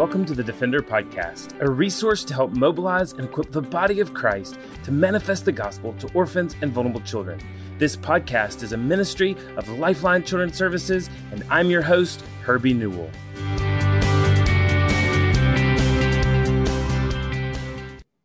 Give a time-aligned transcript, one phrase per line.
[0.00, 4.14] welcome to the Defender Podcast, a resource to help mobilize and equip the body of
[4.14, 7.38] Christ to manifest the gospel to orphans and vulnerable children.
[7.76, 13.10] This podcast is a ministry of Lifeline Children's Services, and I'm your host, Herbie Newell.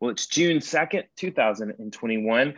[0.00, 2.54] Well, it's June 2nd, 2021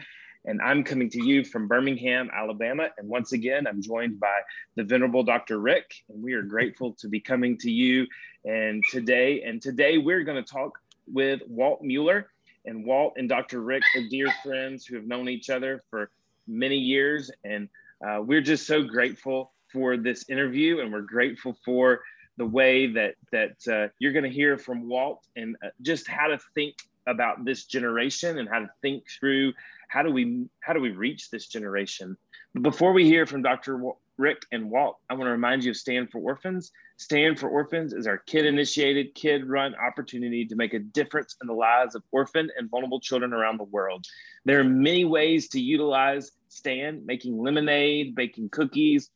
[0.48, 2.88] and I'm coming to you from Birmingham, Alabama.
[2.96, 4.40] And once again, I'm joined by
[4.76, 5.58] the Venerable Dr.
[5.58, 8.06] Rick, and we are grateful to be coming to you
[8.46, 9.42] and today.
[9.42, 12.30] And today we're going to talk with Walt Mueller.
[12.64, 13.60] And Walt and Dr.
[13.60, 16.10] Rick are dear friends who have known each other for
[16.46, 17.30] many years.
[17.44, 17.68] And
[18.06, 22.00] uh, we're just so grateful for this interview, and we're grateful for
[22.38, 26.28] the way that that uh, you're going to hear from Walt and uh, just how
[26.28, 29.52] to think about this generation and how to think through
[29.88, 32.16] how do we how do we reach this generation?
[32.54, 33.80] But before we hear from dr
[34.16, 36.70] rick and walt i want to remind you of stand for orphans.
[36.96, 41.46] Stand for orphans is our kid initiated kid run opportunity to make a difference in
[41.46, 44.04] the lives of orphan and vulnerable children around the world.
[44.44, 49.10] There are many ways to utilize stand making lemonade baking cookies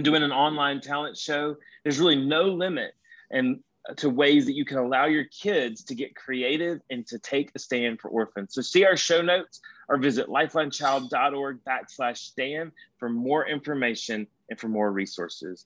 [0.00, 1.56] doing an online talent show.
[1.84, 2.92] There's really no limit
[3.30, 3.60] and
[3.96, 7.58] to ways that you can allow your kids to get creative and to take a
[7.58, 8.54] stand for orphans.
[8.54, 14.68] So see our show notes or visit lifelinechild.org backslash stand for more information and for
[14.68, 15.64] more resources.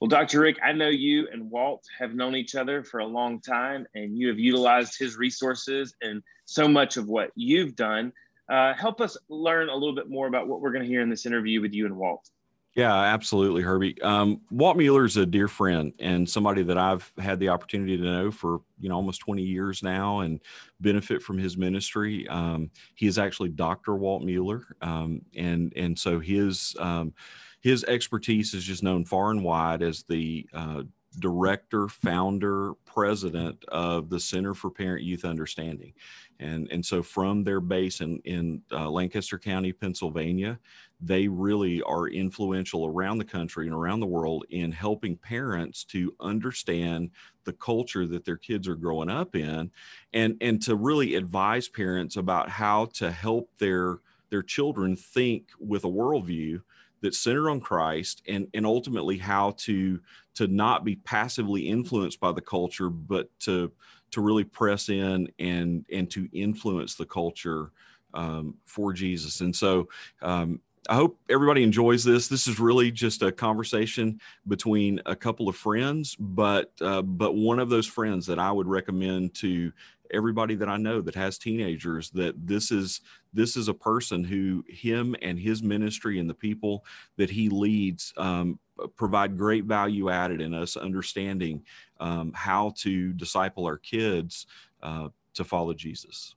[0.00, 0.40] Well, Dr.
[0.40, 4.16] Rick, I know you and Walt have known each other for a long time and
[4.16, 8.12] you have utilized his resources and so much of what you've done.
[8.48, 11.08] Uh, help us learn a little bit more about what we're going to hear in
[11.08, 12.28] this interview with you and Walt.
[12.76, 14.00] Yeah, absolutely, Herbie.
[14.02, 18.02] Um, Walt Mueller is a dear friend and somebody that I've had the opportunity to
[18.04, 20.42] know for you know almost 20 years now and
[20.80, 22.28] benefit from his ministry.
[22.28, 23.96] Um, he is actually Dr.
[23.96, 27.14] Walt Mueller, um, and and so his um,
[27.62, 30.82] his expertise is just known far and wide as the uh,
[31.18, 35.92] director, founder, president of the Center for Parent Youth Understanding.
[36.38, 40.58] And, and so from their base in, in uh, Lancaster County, Pennsylvania,
[41.00, 46.14] they really are influential around the country and around the world in helping parents to
[46.20, 47.10] understand
[47.44, 49.70] the culture that their kids are growing up in
[50.12, 53.98] and, and to really advise parents about how to help their,
[54.30, 56.60] their children think with a worldview
[57.02, 60.00] that's centered on Christ and, and ultimately how to
[60.34, 63.72] to not be passively influenced by the culture, but to
[64.10, 67.70] to really press in and and to influence the culture
[68.14, 69.40] um, for Jesus.
[69.40, 69.88] And so
[70.22, 72.28] um, I hope everybody enjoys this.
[72.28, 77.58] This is really just a conversation between a couple of friends, but uh, but one
[77.58, 79.72] of those friends that I would recommend to
[80.10, 83.00] everybody that I know that has teenagers that this is
[83.32, 86.84] this is a person who him and his ministry and the people
[87.16, 88.58] that he leads um,
[88.96, 91.62] provide great value added in us understanding
[92.00, 94.46] um, how to disciple our kids
[94.82, 96.34] uh, to follow Jesus.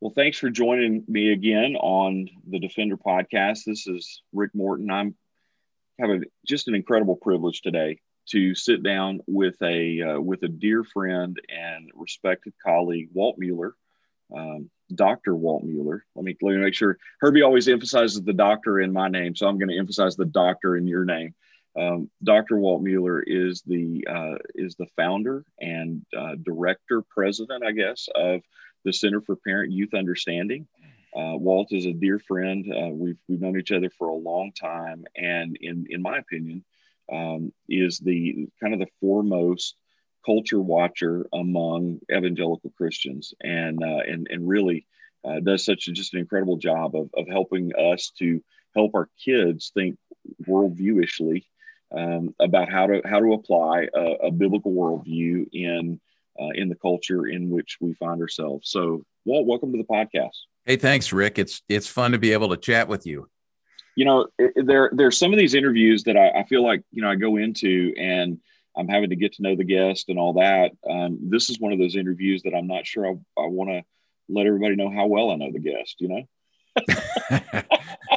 [0.00, 3.64] Well, thanks for joining me again on the Defender podcast.
[3.64, 4.90] This is Rick Morton.
[4.90, 5.14] I'm
[5.98, 8.00] having just an incredible privilege today
[8.30, 13.74] to sit down with a uh, with a dear friend and respected colleague, Walt Mueller,
[14.34, 15.34] um, Dr.
[15.34, 16.04] Walt Mueller.
[16.14, 16.98] Let me, let me make sure.
[17.20, 20.76] Herbie always emphasizes the doctor in my name, so I'm going to emphasize the doctor
[20.76, 21.34] in your name.
[21.78, 22.56] Um, Dr.
[22.56, 28.42] Walt Mueller is the uh, is the founder and uh, director, president, I guess, of
[28.84, 30.66] the Center for Parent Youth Understanding.
[31.14, 32.72] Uh, Walt is a dear friend.
[32.72, 36.64] Uh, we've we've known each other for a long time, and in in my opinion,
[37.12, 39.76] um, is the kind of the foremost
[40.24, 44.86] culture watcher among evangelical Christians, and uh, and and really
[45.24, 48.42] uh, does such a, just an incredible job of of helping us to
[48.74, 49.96] help our kids think
[50.46, 51.44] worldviewishly
[51.96, 56.00] um, about how to how to apply a, a biblical worldview in
[56.40, 58.70] uh, in the culture in which we find ourselves.
[58.70, 60.36] So, Walt, welcome to the podcast.
[60.64, 61.38] Hey, thanks, Rick.
[61.38, 63.28] It's it's fun to be able to chat with you
[63.96, 67.10] you know, there there's some of these interviews that I, I, feel like you know
[67.10, 68.38] I go into and
[68.76, 70.72] I'm having to get to know the guest and all that.
[70.88, 73.10] Um, this is one of those interviews that I'm not sure I,
[73.40, 73.82] I want to
[74.28, 75.96] let everybody know how well I know the guest.
[75.98, 76.22] You know.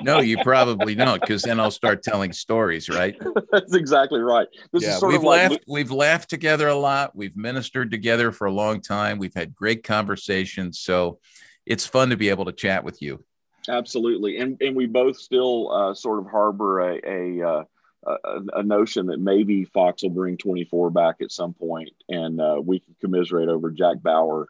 [0.02, 3.16] no, you probably don't, because then I'll start telling stories, right?
[3.54, 4.48] That's exactly right.
[4.74, 5.52] This yeah, we've laughed.
[5.52, 5.64] Like...
[5.66, 7.16] We've laughed together a lot.
[7.16, 9.18] We've ministered together for a long time.
[9.18, 10.82] We've had great conversations.
[10.82, 11.20] So
[11.66, 13.24] it's fun to be able to chat with you.
[13.68, 17.64] Absolutely, and and we both still uh, sort of harbor a a, uh,
[18.06, 22.62] a, a notion that maybe Fox will bring 24 back at some point, and uh,
[22.64, 24.48] we can commiserate over Jack Bauer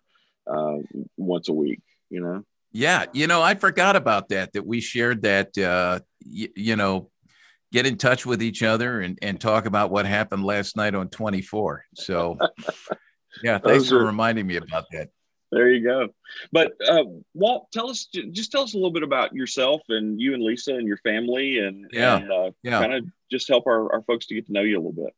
[0.48, 0.78] uh,
[1.18, 1.82] once a week.
[2.10, 2.44] You know.
[2.72, 4.54] Yeah, you know, I forgot about that.
[4.54, 5.58] That we shared that.
[5.58, 7.10] Uh, y- you know,
[7.72, 11.10] get in touch with each other and, and talk about what happened last night on
[11.10, 11.86] 24.
[11.96, 12.38] So,
[13.44, 15.10] yeah, thanks for reminding me about that.
[15.52, 16.10] There you go.
[16.52, 20.34] But uh, Walt, tell us just tell us a little bit about yourself and you
[20.36, 22.80] and Lisa and your family, and yeah, and, uh, yeah.
[22.80, 25.14] kind of just help our, our folks to get to know you a little bit.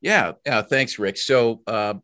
[0.00, 0.62] Yeah, yeah.
[0.62, 1.18] Thanks, Rick.
[1.18, 1.94] So uh,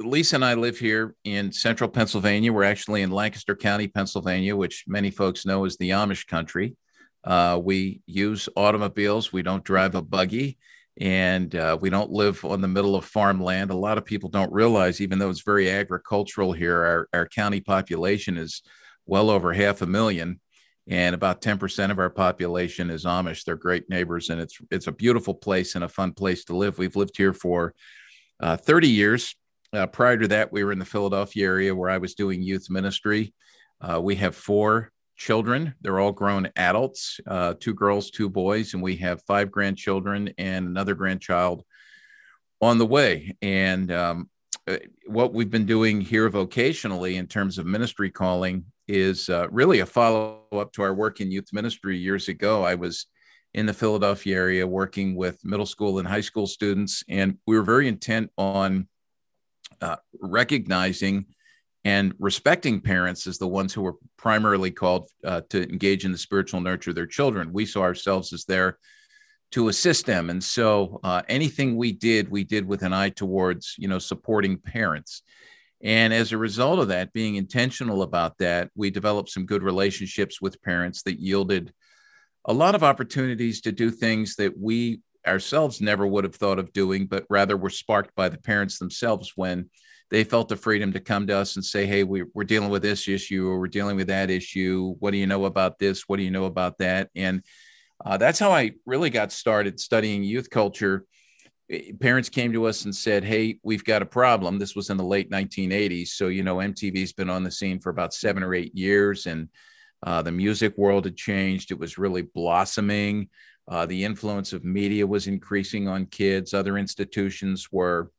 [0.00, 2.52] Lisa and I live here in central Pennsylvania.
[2.52, 6.76] We're actually in Lancaster County, Pennsylvania, which many folks know as the Amish country.
[7.22, 9.32] Uh, we use automobiles.
[9.32, 10.58] We don't drive a buggy
[11.00, 13.70] and uh, we don't live on the middle of farmland.
[13.70, 17.60] A lot of people don't realize, even though it's very agricultural here, our, our county
[17.60, 18.62] population is
[19.06, 20.40] well over half a million,
[20.86, 23.44] and about 10% of our population is Amish.
[23.44, 26.78] They're great neighbors, and it's it's a beautiful place and a fun place to live.
[26.78, 27.74] We've lived here for
[28.40, 29.34] uh, 30 years.
[29.72, 32.66] Uh, prior to that, we were in the Philadelphia area where I was doing youth
[32.68, 33.32] ministry.
[33.80, 34.91] Uh, we have four
[35.22, 35.72] children.
[35.80, 40.66] They're all grown adults, uh, two girls, two boys, and we have five grandchildren and
[40.66, 41.62] another grandchild
[42.60, 43.36] on the way.
[43.40, 44.30] And um,
[44.66, 49.78] uh, what we've been doing here vocationally in terms of ministry calling is uh, really
[49.78, 52.64] a follow up to our work in youth ministry years ago.
[52.64, 53.06] I was
[53.54, 57.62] in the Philadelphia area working with middle school and high school students, and we were
[57.62, 58.88] very intent on
[59.80, 61.26] uh, recognizing
[61.84, 66.18] and respecting parents as the ones who were primarily called uh, to engage in the
[66.18, 67.52] spiritual nurture of their children.
[67.52, 68.78] We saw ourselves as there
[69.52, 73.74] to assist them, and so uh, anything we did, we did with an eye towards
[73.78, 75.22] you know supporting parents.
[75.82, 80.40] And as a result of that, being intentional about that, we developed some good relationships
[80.40, 81.72] with parents that yielded
[82.44, 86.72] a lot of opportunities to do things that we ourselves never would have thought of
[86.72, 89.70] doing, but rather were sparked by the parents themselves when
[90.12, 92.82] they felt the freedom to come to us and say, Hey, we, are dealing with
[92.82, 94.94] this issue or we're dealing with that issue.
[94.98, 96.06] What do you know about this?
[96.06, 97.08] What do you know about that?
[97.16, 97.42] And
[98.04, 101.06] uh, that's how I really got started studying youth culture.
[101.70, 104.58] Eh, parents came to us and said, Hey, we've got a problem.
[104.58, 106.08] This was in the late 1980s.
[106.08, 109.48] So, you know, MTV's been on the scene for about seven or eight years, and
[110.02, 111.70] uh, the music world had changed.
[111.70, 113.30] It was really blossoming.
[113.66, 116.52] Uh, the influence of media was increasing on kids.
[116.52, 118.10] Other institutions were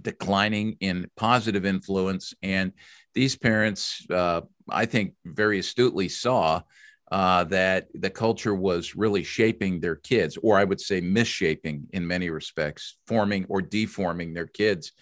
[0.00, 2.34] declining in positive influence.
[2.42, 2.72] And
[3.14, 6.62] these parents, uh, I think, very astutely saw
[7.10, 12.06] uh, that the culture was really shaping their kids, or I would say misshaping in
[12.06, 14.92] many respects, forming or deforming their kids.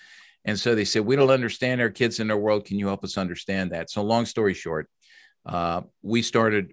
[0.44, 2.64] And so they said, We don't understand our kids in their world.
[2.64, 3.90] Can you help us understand that?
[3.90, 4.88] So, long story short,
[5.44, 6.72] uh, we started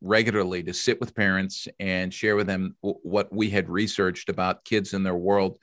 [0.00, 4.64] regularly to sit with parents and share with them w- what we had researched about
[4.64, 5.58] kids in their world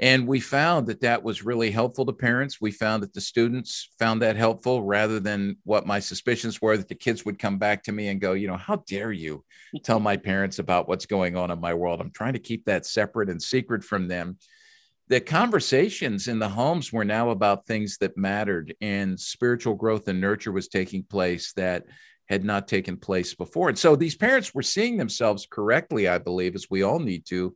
[0.00, 2.58] and we found that that was really helpful to parents.
[2.58, 6.88] We found that the students found that helpful rather than what my suspicions were that
[6.88, 9.44] the kids would come back to me and go, you know, how dare you
[9.84, 12.00] tell my parents about what's going on in my world?
[12.00, 14.38] I'm trying to keep that separate and secret from them.
[15.08, 20.18] The conversations in the homes were now about things that mattered, and spiritual growth and
[20.18, 21.84] nurture was taking place that
[22.26, 23.68] had not taken place before.
[23.68, 27.54] And so these parents were seeing themselves correctly, I believe, as we all need to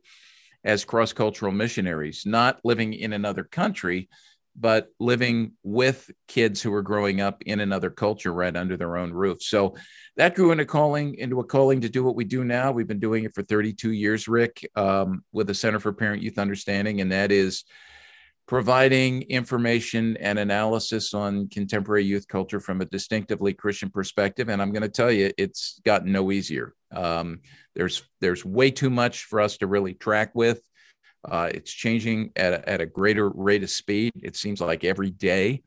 [0.65, 4.09] as cross cultural missionaries, not living in another country,
[4.57, 9.11] but living with kids who are growing up in another culture right under their own
[9.11, 9.41] roof.
[9.41, 9.75] So
[10.17, 12.71] that grew into calling into a calling to do what we do now.
[12.71, 16.39] We've been doing it for 32 years, Rick, um, with the Center for Parent Youth
[16.39, 17.63] Understanding, and that is
[18.47, 24.49] providing information and analysis on contemporary youth culture from a distinctively Christian perspective.
[24.49, 26.73] And I'm going to tell you, it's gotten no easier.
[26.93, 27.39] Um,
[27.75, 30.61] there's there's way too much for us to really track with.
[31.27, 34.13] Uh, it's changing at a, at a greater rate of speed.
[34.21, 35.63] It seems like every day,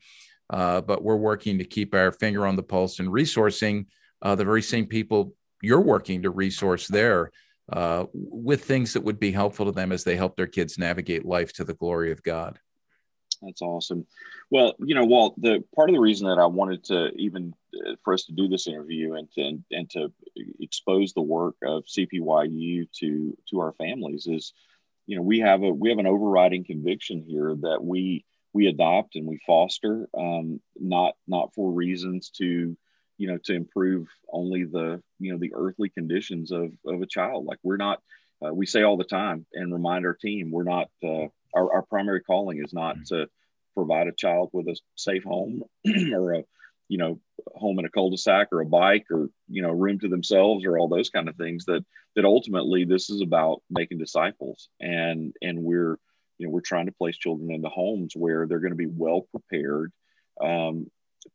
[0.50, 3.86] uh, but we're working to keep our finger on the pulse and resourcing
[4.22, 7.32] uh, the very same people you're working to resource there
[7.72, 11.24] uh, with things that would be helpful to them as they help their kids navigate
[11.24, 12.58] life to the glory of God.
[13.42, 14.06] That's awesome.
[14.50, 17.54] Well, you know, Walt, the part of the reason that I wanted to even
[17.86, 20.12] uh, for us to do this interview and to and, and to
[20.60, 24.52] expose the work of CPYU to to our families is,
[25.06, 29.14] you know, we have a we have an overriding conviction here that we we adopt
[29.14, 32.76] and we foster, um, not not for reasons to,
[33.18, 37.44] you know, to improve only the you know the earthly conditions of of a child.
[37.44, 38.02] Like we're not.
[38.40, 41.82] Uh, we say all the time and remind our team we're not uh, our, our
[41.82, 43.14] primary calling is not mm-hmm.
[43.16, 43.28] to
[43.74, 45.62] provide a child with a safe home
[46.12, 46.44] or a
[46.88, 47.20] you know
[47.54, 50.88] home in a cul-de-sac or a bike or you know room to themselves or all
[50.88, 51.84] those kind of things that
[52.16, 55.96] that ultimately this is about making disciples and and we're
[56.38, 59.26] you know we're trying to place children into homes where they're going to be well
[59.30, 59.92] prepared
[60.40, 60.90] um,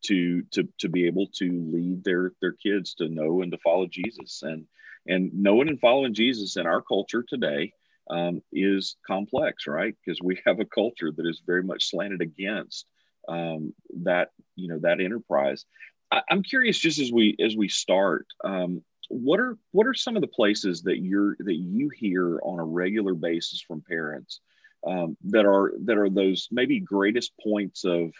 [0.06, 3.86] to to to be able to lead their their kids to know and to follow
[3.88, 4.66] Jesus and
[5.06, 7.74] And knowing and following Jesus in our culture today
[8.10, 9.96] um, is complex, right?
[10.04, 12.86] Because we have a culture that is very much slanted against
[13.28, 15.66] um, that, you know, that enterprise.
[16.12, 20.16] I, am curious, just as we as we start, um, what are what are some
[20.16, 24.40] of the places that you're that you hear on a regular basis from parents
[24.86, 28.12] um, that are that are those maybe greatest points of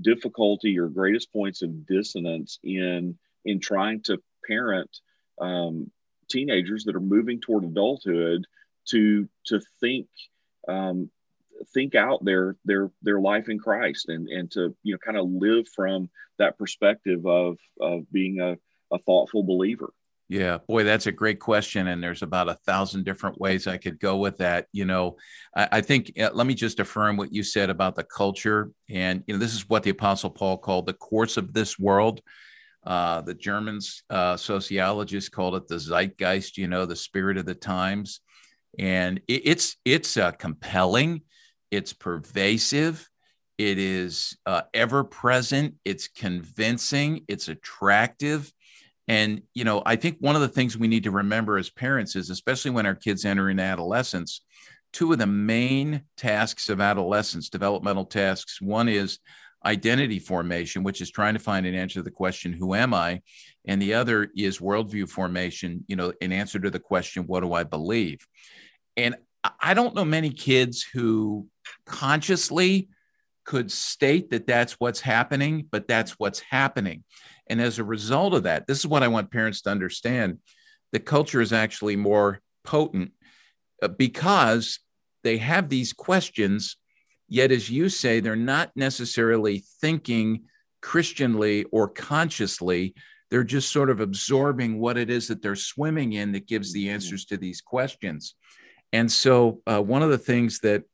[0.00, 4.90] difficulty or greatest points of dissonance in in trying to parent
[5.40, 5.90] um,
[6.28, 8.46] teenagers that are moving toward adulthood
[8.90, 10.08] to to think
[10.68, 11.10] um,
[11.74, 15.28] think out their their their life in Christ and and to you know kind of
[15.28, 18.56] live from that perspective of of being a,
[18.94, 19.92] a thoughtful believer.
[20.28, 21.86] Yeah, boy, that's a great question.
[21.86, 24.66] And there's about a thousand different ways I could go with that.
[24.72, 25.16] You know,
[25.54, 28.72] I, I think, uh, let me just affirm what you said about the culture.
[28.90, 32.22] And, you know, this is what the Apostle Paul called the course of this world.
[32.84, 37.54] Uh, the Germans, uh, sociologists called it the zeitgeist, you know, the spirit of the
[37.54, 38.20] times.
[38.78, 41.22] And it, it's, it's uh, compelling,
[41.70, 43.08] it's pervasive,
[43.58, 48.52] it is uh, ever present, it's convincing, it's attractive.
[49.08, 52.16] And, you know, I think one of the things we need to remember as parents
[52.16, 54.42] is, especially when our kids enter into adolescence,
[54.92, 59.18] two of the main tasks of adolescence, developmental tasks, one is
[59.66, 63.20] identity formation, which is trying to find an answer to the question, who am I?
[63.66, 67.52] And the other is worldview formation, you know, an answer to the question, what do
[67.52, 68.26] I believe?
[68.96, 69.16] And
[69.60, 71.48] I don't know many kids who
[71.84, 72.88] consciously
[73.44, 77.04] could state that that's what's happening, but that's what's happening.
[77.48, 80.38] And as a result of that, this is what I want parents to understand
[80.92, 83.12] the culture is actually more potent
[83.82, 84.78] uh, because
[85.24, 86.76] they have these questions,
[87.28, 90.44] yet, as you say, they're not necessarily thinking
[90.82, 92.94] Christianly or consciously.
[93.30, 96.90] They're just sort of absorbing what it is that they're swimming in that gives the
[96.90, 98.34] answers to these questions.
[98.92, 100.84] And so, uh, one of the things that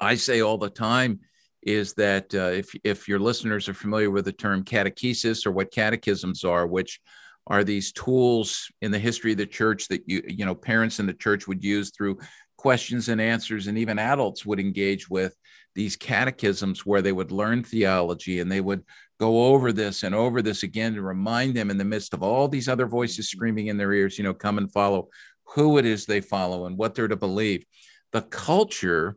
[0.00, 1.20] I say all the time
[1.62, 5.72] is that uh, if, if your listeners are familiar with the term catechesis or what
[5.72, 7.00] catechisms are, which
[7.46, 11.06] are these tools in the history of the church that you you know parents in
[11.06, 12.18] the church would use through
[12.66, 15.36] questions and answers and even adults would engage with
[15.76, 18.82] these catechisms where they would learn theology and they would
[19.20, 22.48] go over this and over this again to remind them in the midst of all
[22.48, 23.36] these other voices mm-hmm.
[23.36, 25.08] screaming in their ears you know come and follow
[25.54, 27.64] who it is they follow and what they're to believe
[28.10, 29.16] the culture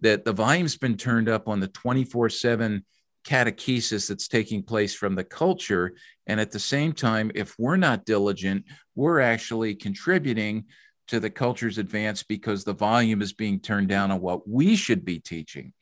[0.00, 2.82] that the volume's been turned up on the 24 7
[3.26, 5.94] catechesis that's taking place from the culture.
[6.26, 10.66] And at the same time, if we're not diligent, we're actually contributing
[11.08, 15.04] to the culture's advance because the volume is being turned down on what we should
[15.04, 15.72] be teaching.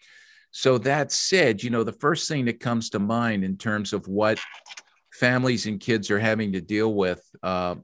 [0.51, 4.07] So, that said, you know, the first thing that comes to mind in terms of
[4.07, 4.39] what
[5.13, 7.77] families and kids are having to deal with uh,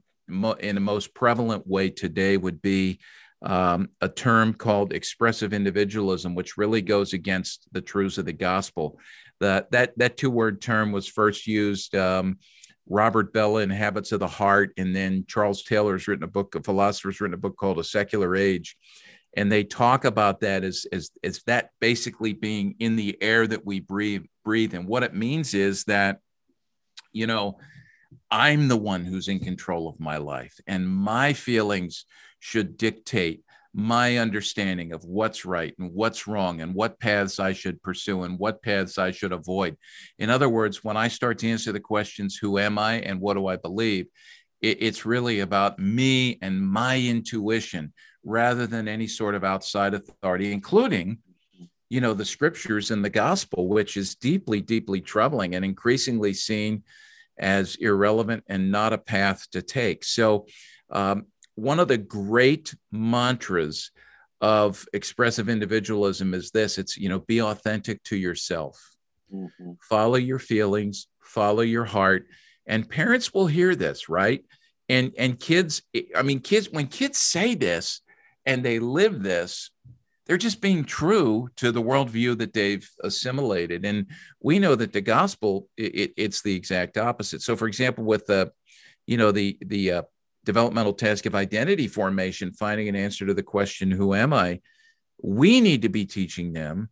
[0.59, 2.99] in the most prevalent way today would be
[3.41, 8.99] um, a term called expressive individualism, which really goes against the truths of the gospel.
[9.39, 11.95] That that that two word term was first used.
[11.95, 12.39] Um,
[12.89, 16.63] Robert Bellah in Habits of the Heart, and then Charles Taylor's written a book, a
[16.63, 18.75] philosopher's written a book called A Secular Age,
[19.37, 23.65] and they talk about that as as as that basically being in the air that
[23.65, 26.17] we breathe breathe, and what it means is that,
[27.13, 27.59] you know,
[28.31, 32.05] I'm the one who's in control of my life, and my feelings
[32.39, 37.81] should dictate my understanding of what's right and what's wrong and what paths I should
[37.83, 39.77] pursue and what paths I should avoid.
[40.17, 43.35] In other words, when I start to answer the questions, who am I and what
[43.35, 44.07] do I believe?
[44.61, 51.19] it's really about me and my intuition rather than any sort of outside authority, including
[51.89, 56.83] you know the scriptures and the gospel which is deeply deeply troubling and increasingly seen
[57.39, 60.45] as irrelevant and not a path to take so
[60.91, 61.25] um,
[61.59, 63.91] one of the great mantras
[64.41, 68.95] of expressive individualism is this it's you know be authentic to yourself.
[69.31, 69.73] Mm-hmm.
[69.87, 72.25] follow your feelings follow your heart
[72.65, 74.43] and parents will hear this right?
[74.87, 75.83] And and kids
[76.15, 78.01] i mean kids when kids say this
[78.47, 79.69] and they live this
[80.29, 83.83] they're just being true to the worldview that they've assimilated.
[83.83, 84.05] And
[84.39, 87.41] we know that the gospel it, it's the exact opposite.
[87.41, 88.51] So for example with the
[89.07, 90.01] you know the the uh,
[90.45, 94.61] developmental task of identity formation, finding an answer to the question, Who am I?
[95.21, 96.89] We need to be teaching them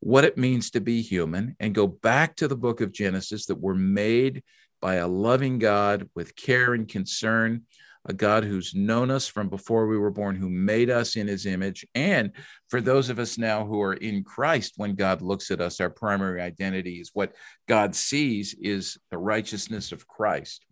[0.00, 3.60] what it means to be human and go back to the book of Genesis that
[3.60, 4.42] we're made
[4.80, 7.62] by a loving God with care and concern,
[8.04, 11.46] a God who's known us from before we were born, who made us in his
[11.46, 11.86] image.
[11.94, 12.32] And
[12.68, 15.88] for those of us now who are in Christ, when God looks at us, our
[15.88, 17.32] primary identity is what
[17.68, 20.66] God sees is the righteousness of Christ.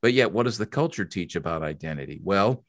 [0.00, 2.20] But yet, what does the culture teach about identity?
[2.22, 2.64] Well,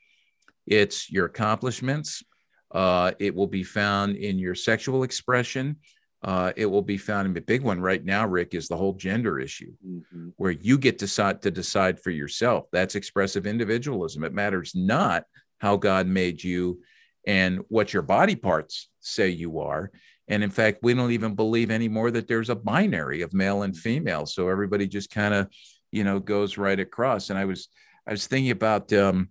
[0.65, 2.23] it's your accomplishments.
[2.71, 5.77] Uh, it will be found in your sexual expression.
[6.21, 8.93] Uh, it will be found in the big one right now, Rick, is the whole
[8.93, 10.29] gender issue, mm-hmm.
[10.35, 12.65] where you get to decide to decide for yourself.
[12.71, 14.23] That's expressive individualism.
[14.23, 15.23] It matters not
[15.59, 16.81] how God made you
[17.25, 19.91] and what your body parts say you are.
[20.27, 23.75] And in fact, we don't even believe anymore that there's a binary of male and
[23.75, 24.25] female.
[24.25, 25.47] So everybody just kind of,
[25.91, 27.29] you know, goes right across.
[27.29, 27.69] And I was,
[28.07, 29.29] I was thinking about, um,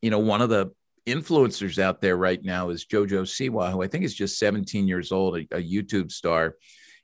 [0.00, 0.72] you know, one of the
[1.06, 5.12] influencers out there right now is JoJo Siwa, who I think is just 17 years
[5.12, 6.56] old, a, a YouTube star,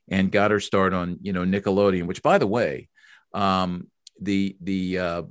[0.09, 2.05] and got her start on, you know, Nickelodeon.
[2.07, 2.89] Which, by the way,
[3.33, 3.87] um,
[4.21, 5.21] the the uh,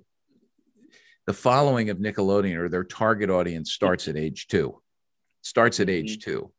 [1.27, 4.81] the following of Nickelodeon or their target audience starts at age two,
[5.43, 6.31] starts at age mm-hmm.
[6.31, 6.53] two.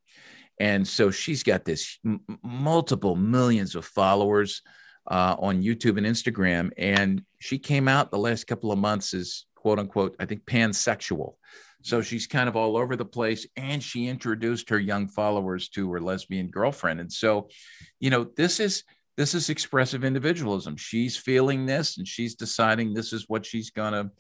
[0.60, 4.62] And so she's got this m- multiple millions of followers
[5.10, 6.72] uh, on YouTube and Instagram.
[6.78, 11.34] And she came out the last couple of months as quote unquote, I think pansexual.
[11.82, 13.48] So she's kind of all over the place.
[13.56, 17.00] And she introduced her young followers to her lesbian girlfriend.
[17.00, 17.50] And so,
[18.00, 18.84] you know, this is
[19.18, 20.78] this is expressive individualism.
[20.78, 24.12] She's feeling this and she's deciding this is what she's gonna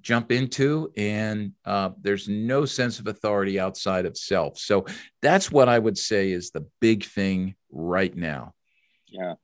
[0.00, 4.84] jump into and uh, there's no sense of authority outside of self so
[5.22, 8.52] that's what i would say is the big thing right now
[9.08, 9.34] yeah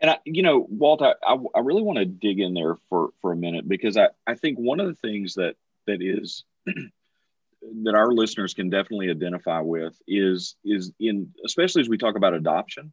[0.00, 3.32] and I, you know walt i, I really want to dig in there for for
[3.32, 8.12] a minute because i i think one of the things that that is that our
[8.12, 12.92] listeners can definitely identify with is is in especially as we talk about adoption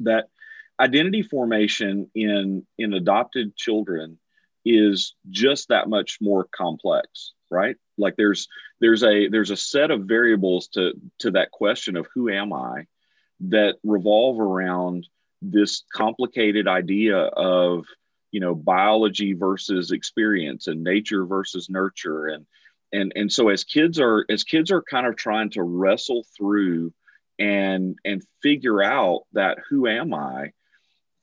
[0.00, 0.28] that
[0.80, 4.18] identity formation in in adopted children
[4.64, 7.76] is just that much more complex right?
[7.98, 8.48] Like there's
[8.80, 12.86] there's a there's a set of variables to to that question of who am i
[13.40, 15.06] that revolve around
[15.42, 17.84] this complicated idea of
[18.30, 22.28] you know biology versus experience and nature versus nurture.
[22.28, 22.46] And
[22.92, 26.92] and and so as kids are as kids are kind of trying to wrestle through
[27.38, 30.52] and and figure out that who am i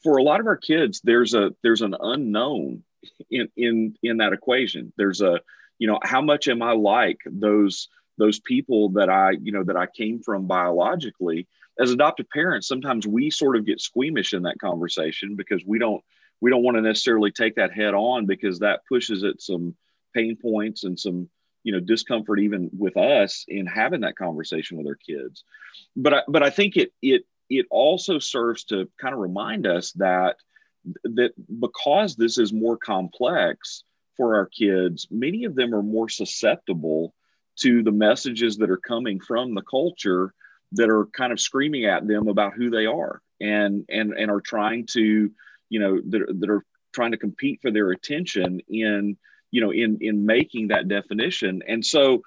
[0.02, 2.84] for a lot of our kids there's a there's an unknown
[3.30, 4.94] in in in that equation.
[4.98, 5.40] There's a
[5.78, 9.78] you know how much am i like those those people that i you know that
[9.78, 11.48] i came from biologically
[11.80, 16.04] as adoptive parents sometimes we sort of get squeamish in that conversation because we don't
[16.42, 19.76] we don't want to necessarily take that head on because that pushes at some
[20.16, 21.30] pain points and some
[21.64, 25.44] you know discomfort even with us in having that conversation with our kids.
[25.96, 29.92] But I, but I think it it it also serves to kind of remind us
[29.94, 30.38] that
[31.04, 33.84] that because this is more complex
[34.16, 37.14] for our kids, many of them are more susceptible
[37.58, 40.34] to the messages that are coming from the culture
[40.74, 44.42] that are kind of screaming at them about who they are and and and are
[44.42, 45.32] trying to
[45.70, 49.18] you know that, that are trying to compete for their attention in
[49.52, 51.62] you know in in making that definition.
[51.68, 52.24] And so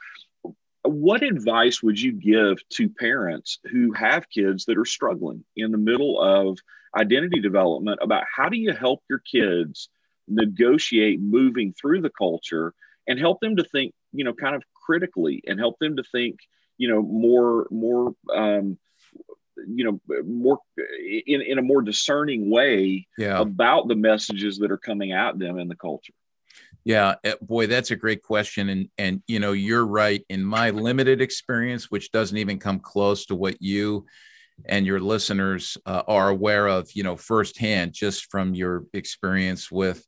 [0.85, 5.79] what advice would you give to parents who have kids that are struggling in the
[5.79, 6.59] middle of
[6.97, 9.89] identity development about how do you help your kids
[10.27, 12.75] negotiate moving through the culture
[13.07, 16.39] and help them to think you know kind of critically and help them to think
[16.79, 18.79] you know more more um,
[19.67, 20.59] you know more
[21.27, 23.39] in, in a more discerning way yeah.
[23.39, 26.15] about the messages that are coming at them in the culture
[26.85, 30.71] yeah eh, boy that's a great question and and you know you're right in my
[30.71, 34.05] limited experience which doesn't even come close to what you
[34.67, 40.07] and your listeners uh, are aware of, you know, firsthand, just from your experience with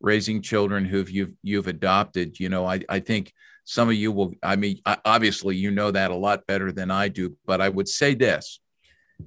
[0.00, 2.38] raising children who you've you've adopted.
[2.40, 3.32] You know, I I think
[3.64, 4.34] some of you will.
[4.42, 7.36] I mean, obviously, you know that a lot better than I do.
[7.46, 8.60] But I would say this: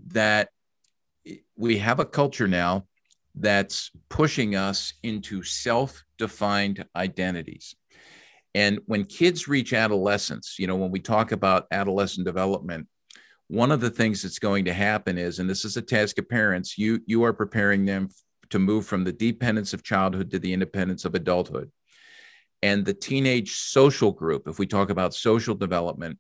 [0.08, 0.50] that
[1.56, 2.86] we have a culture now
[3.36, 7.76] that's pushing us into self-defined identities.
[8.54, 12.88] And when kids reach adolescence, you know, when we talk about adolescent development,
[13.48, 16.28] one of the things that's going to happen is and this is a task of
[16.28, 18.10] parents you you are preparing them
[18.50, 21.72] to move from the dependence of childhood to the independence of adulthood
[22.66, 26.18] and the teenage social group if we talk about social development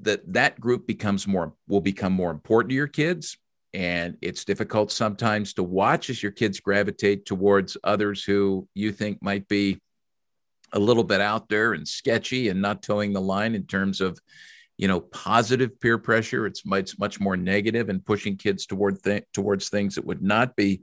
[0.00, 3.36] that that group becomes more will become more important to your kids.
[3.74, 9.22] And it's difficult sometimes to watch as your kids gravitate towards others who you think
[9.22, 9.80] might be
[10.72, 14.18] a little bit out there and sketchy and not toeing the line in terms of
[14.78, 16.44] you know positive peer pressure.
[16.44, 20.56] It's much much more negative and pushing kids toward th- towards things that would not
[20.56, 20.82] be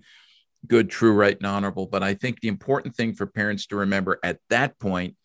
[0.67, 4.19] good true right and honorable but i think the important thing for parents to remember
[4.24, 5.15] at that point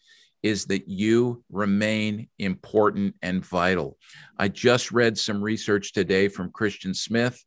[0.42, 3.96] is that you remain important and vital
[4.38, 7.42] i just read some research today from christian smith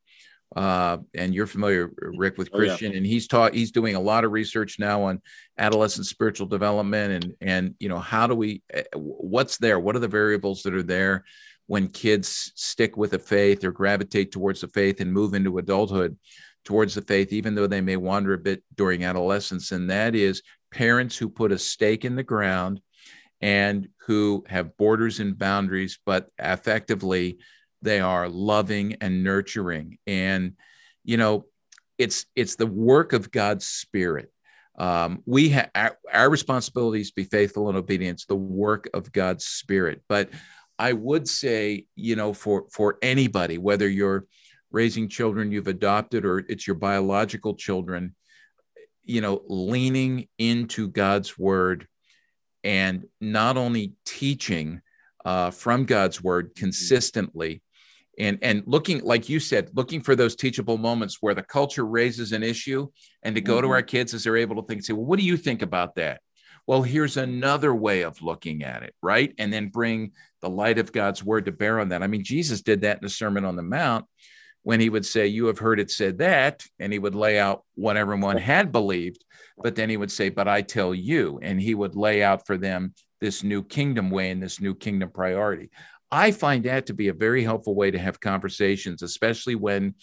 [0.56, 2.97] uh, and you're familiar, Rick, with Christian, oh, yeah.
[2.97, 3.54] and he's taught.
[3.54, 5.21] He's doing a lot of research now on
[5.58, 9.78] adolescent spiritual development, and and you know how do we, eh, what's there?
[9.78, 11.26] What are the variables that are there
[11.65, 16.17] when kids stick with a faith or gravitate towards the faith and move into adulthood
[16.67, 19.71] towards the faith, even though they may wander a bit during adolescence?
[19.71, 22.82] And that is parents who put a stake in the ground
[23.39, 27.38] and who have borders and boundaries, but effectively
[27.82, 29.97] they are loving and nurturing.
[30.06, 30.53] And
[31.06, 31.45] you know
[31.97, 34.30] it's it's the work of god's spirit.
[34.77, 40.01] Um, we have our, our responsibilities be faithful and obedience the work of god's spirit.
[40.10, 40.32] But
[40.80, 44.25] i would say you know for for anybody whether you're
[44.71, 48.15] raising children you've adopted or it's your biological children
[49.03, 51.88] you know leaning into god's word
[52.63, 54.82] and not only teaching
[55.25, 57.62] uh, from god's word consistently
[58.17, 62.32] and and looking like you said looking for those teachable moments where the culture raises
[62.32, 62.88] an issue
[63.23, 63.67] and to go mm-hmm.
[63.67, 65.95] to our kids as they're able to think say well what do you think about
[65.95, 66.21] that?
[66.65, 69.34] Well here's another way of looking at it right?
[69.38, 72.03] And then bring the light of god's word to bear on that.
[72.03, 74.06] I mean jesus did that in the sermon on the mount
[74.67, 77.63] when he would say you have heard it said that and he would lay out
[77.75, 79.23] what everyone had believed
[79.63, 82.58] but then he would say but i tell you and he would lay out for
[82.58, 85.69] them this new kingdom way and this new kingdom priority
[86.12, 89.95] I find that to be a very helpful way to have conversations, especially when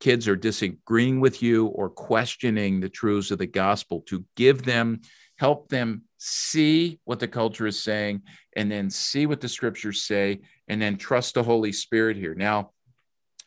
[0.00, 5.00] kids are disagreeing with you or questioning the truths of the gospel, to give them,
[5.38, 8.22] help them see what the culture is saying,
[8.56, 12.34] and then see what the scriptures say, and then trust the Holy Spirit here.
[12.34, 12.72] Now,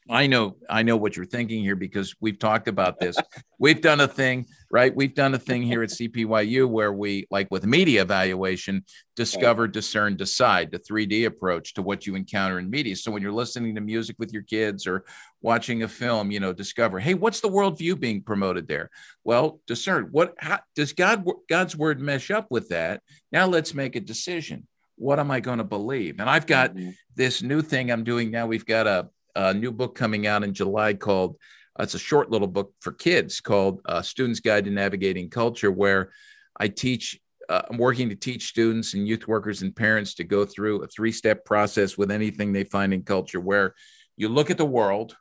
[0.09, 3.17] I know, I know what you're thinking here because we've talked about this.
[3.59, 4.95] we've done a thing, right?
[4.95, 10.15] We've done a thing here at CPYU where we, like with media evaluation, discover, discern,
[10.15, 12.95] decide the 3D approach to what you encounter in media.
[12.95, 15.03] So when you're listening to music with your kids or
[15.41, 18.89] watching a film, you know, discover, hey, what's the worldview being promoted there?
[19.23, 23.01] Well, discern what how, does God God's word mesh up with that?
[23.31, 24.67] Now let's make a decision.
[24.95, 26.19] What am I going to believe?
[26.19, 26.91] And I've got mm-hmm.
[27.15, 28.47] this new thing I'm doing now.
[28.47, 31.37] We've got a a new book coming out in July called
[31.79, 35.71] uh, it's a short little book for kids called uh, Student's Guide to Navigating Culture,
[35.71, 36.11] where
[36.59, 37.19] I teach.
[37.49, 40.87] Uh, I'm working to teach students and youth workers and parents to go through a
[40.87, 43.73] three step process with anything they find in culture, where
[44.17, 45.15] you look at the world,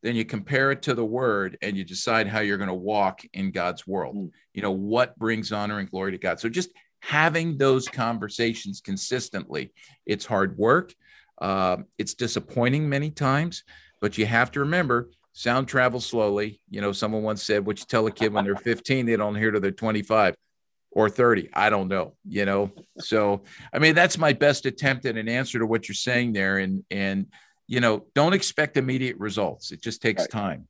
[0.00, 3.22] then you compare it to the word, and you decide how you're going to walk
[3.32, 4.14] in God's world.
[4.14, 4.30] Mm.
[4.54, 6.38] You know, what brings honor and glory to God.
[6.38, 9.72] So just having those conversations consistently,
[10.06, 10.94] it's hard work.
[11.42, 13.64] Uh, it's disappointing many times,
[14.00, 16.60] but you have to remember sound travels slowly.
[16.70, 19.34] You know, someone once said, what you tell a kid when they're 15, they don't
[19.34, 20.36] hear till they're 25
[20.92, 21.50] or 30.
[21.52, 22.70] I don't know, you know?
[23.00, 26.58] So, I mean, that's my best attempt at an answer to what you're saying there.
[26.58, 27.26] And, and,
[27.66, 29.72] you know, don't expect immediate results.
[29.72, 30.30] It just takes right.
[30.30, 30.68] time.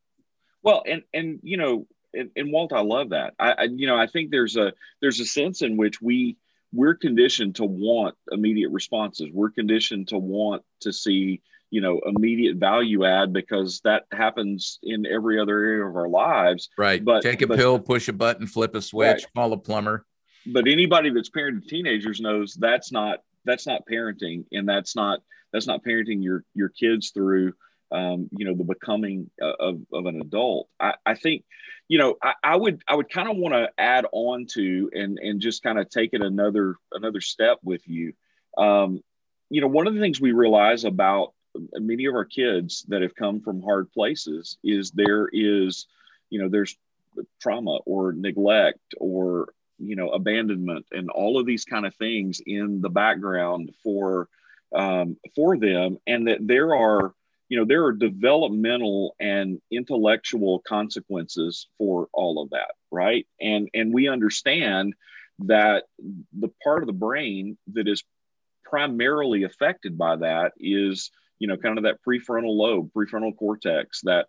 [0.63, 3.35] Well, and, and, you know, and, and Walt, I love that.
[3.39, 6.39] I, I, you know, I think there's a, there's a sense in which we,
[6.73, 9.29] we're conditioned to want immediate responses.
[9.33, 15.07] We're conditioned to want to see, you know, immediate value add because that happens in
[15.07, 16.71] every other area of our lives.
[16.79, 17.05] Right.
[17.05, 19.35] But take a but, pill, push a button, flip a switch, right.
[19.35, 20.07] call a plumber.
[20.47, 25.21] But anybody that's parented teenagers knows that's not that's not parenting, and that's not
[25.53, 27.53] that's not parenting your your kids through
[27.93, 31.45] um, you know the becoming uh, of, of an adult I, I think
[31.93, 35.19] you know I, I would i would kind of want to add on to and
[35.19, 38.15] and just kind of take it another another step with you.
[38.57, 39.03] Um,
[39.51, 41.35] you know one of the things we realize about
[41.75, 45.87] many of our kids that have come from hard places is there is
[46.31, 46.79] you know there's
[47.43, 52.81] trauma or neglect or you know abandonment and all of these kind of things in
[52.81, 54.31] the background for
[54.75, 57.13] um, for them and that there are
[57.53, 63.27] you know there are developmental and intellectual consequences for all of that right?
[63.41, 64.95] And and we understand
[65.41, 65.85] that
[66.39, 68.05] the part of the brain that is
[68.65, 74.27] primarily affected by that is you know kind of that prefrontal lobe prefrontal cortex that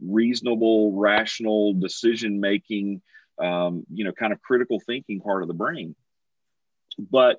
[0.00, 3.02] reasonable rational decision making
[3.42, 5.96] um, you know kind of critical thinking part of the brain.
[6.98, 7.38] But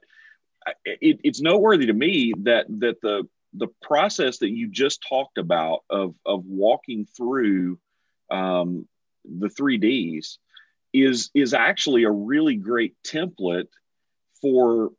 [0.83, 5.81] it, it's noteworthy to me that that the the process that you just talked about
[5.89, 7.79] of of walking through
[8.31, 8.87] um,
[9.25, 10.39] the three Ds
[10.93, 13.67] is is actually a really great template
[14.41, 14.91] for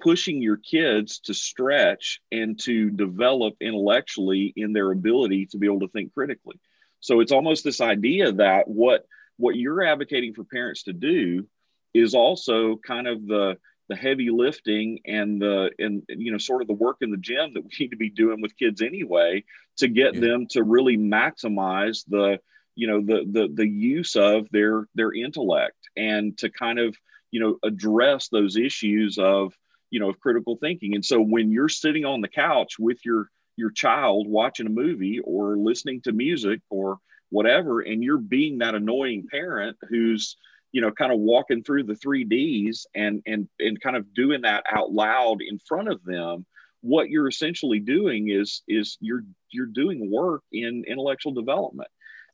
[0.00, 5.80] pushing your kids to stretch and to develop intellectually in their ability to be able
[5.80, 6.58] to think critically.
[7.00, 9.04] So it's almost this idea that what
[9.36, 11.46] what you're advocating for parents to do
[11.94, 13.56] is also kind of the
[13.90, 17.52] the heavy lifting and the and you know sort of the work in the gym
[17.52, 19.44] that we need to be doing with kids anyway
[19.76, 20.20] to get yeah.
[20.20, 22.38] them to really maximize the
[22.76, 26.96] you know the the the use of their their intellect and to kind of
[27.32, 29.52] you know address those issues of
[29.90, 33.28] you know of critical thinking and so when you're sitting on the couch with your
[33.56, 36.98] your child watching a movie or listening to music or
[37.30, 40.36] whatever and you're being that annoying parent who's
[40.72, 44.64] you know kind of walking through the 3ds and and and kind of doing that
[44.70, 46.46] out loud in front of them
[46.82, 51.88] what you're essentially doing is is you're you're doing work in intellectual development.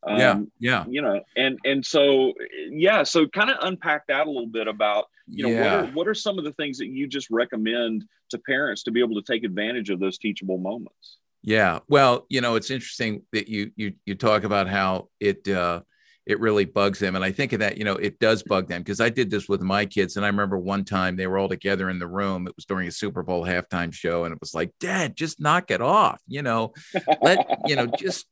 [0.06, 0.38] Um, yeah.
[0.60, 2.32] yeah you know and and so
[2.70, 5.60] yeah so kind of unpack that a little bit about you know yeah.
[5.60, 8.92] what, are, what are some of the things that you just recommend to parents to
[8.92, 11.16] be able to take advantage of those teachable moments?
[11.42, 15.80] Yeah well you know it's interesting that you you you talk about how it uh
[16.26, 17.14] it really bugs them.
[17.14, 19.48] And I think of that, you know, it does bug them because I did this
[19.48, 20.16] with my kids.
[20.16, 22.48] And I remember one time they were all together in the room.
[22.48, 24.24] It was during a Super Bowl halftime show.
[24.24, 26.20] And it was like, Dad, just knock it off.
[26.26, 26.74] You know,
[27.22, 28.26] let, you know, just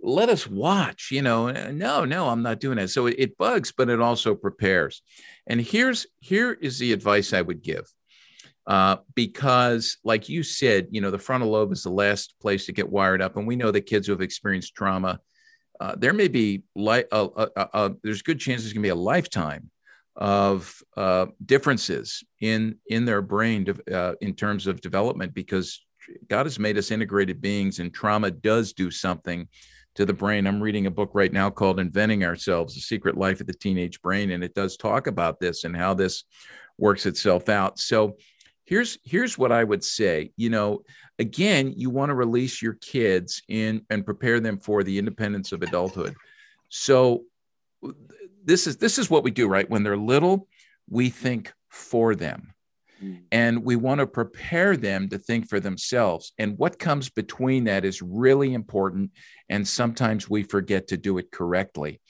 [0.00, 1.50] let us watch, you know.
[1.50, 2.90] No, no, I'm not doing that.
[2.90, 5.02] So it, it bugs, but it also prepares.
[5.48, 7.92] And here's here is the advice I would give.
[8.66, 12.72] Uh, because, like you said, you know, the frontal lobe is the last place to
[12.72, 13.36] get wired up.
[13.36, 15.20] And we know that kids who have experienced trauma
[15.80, 18.90] uh, there may be like uh, uh, uh, there's good chance there's going to be
[18.90, 19.70] a lifetime
[20.16, 25.84] of uh, differences in in their brain de- in terms of development because
[26.28, 29.48] God has made us integrated beings and trauma does do something
[29.94, 30.46] to the brain.
[30.46, 34.00] I'm reading a book right now called Inventing Ourselves: The Secret Life of the Teenage
[34.02, 36.24] Brain, and it does talk about this and how this
[36.78, 37.78] works itself out.
[37.78, 38.16] So
[38.64, 40.32] here's here's what I would say.
[40.36, 40.82] You know,
[41.18, 45.62] again, you want to release your kids in and prepare them for the independence of
[45.62, 46.14] adulthood.
[46.68, 47.24] So
[48.44, 49.68] this is this is what we do, right?
[49.68, 50.48] When they're little,
[50.88, 52.54] we think for them.
[53.00, 53.14] Hmm.
[53.32, 56.32] And we want to prepare them to think for themselves.
[56.38, 59.10] And what comes between that is really important.
[59.48, 62.00] And sometimes we forget to do it correctly.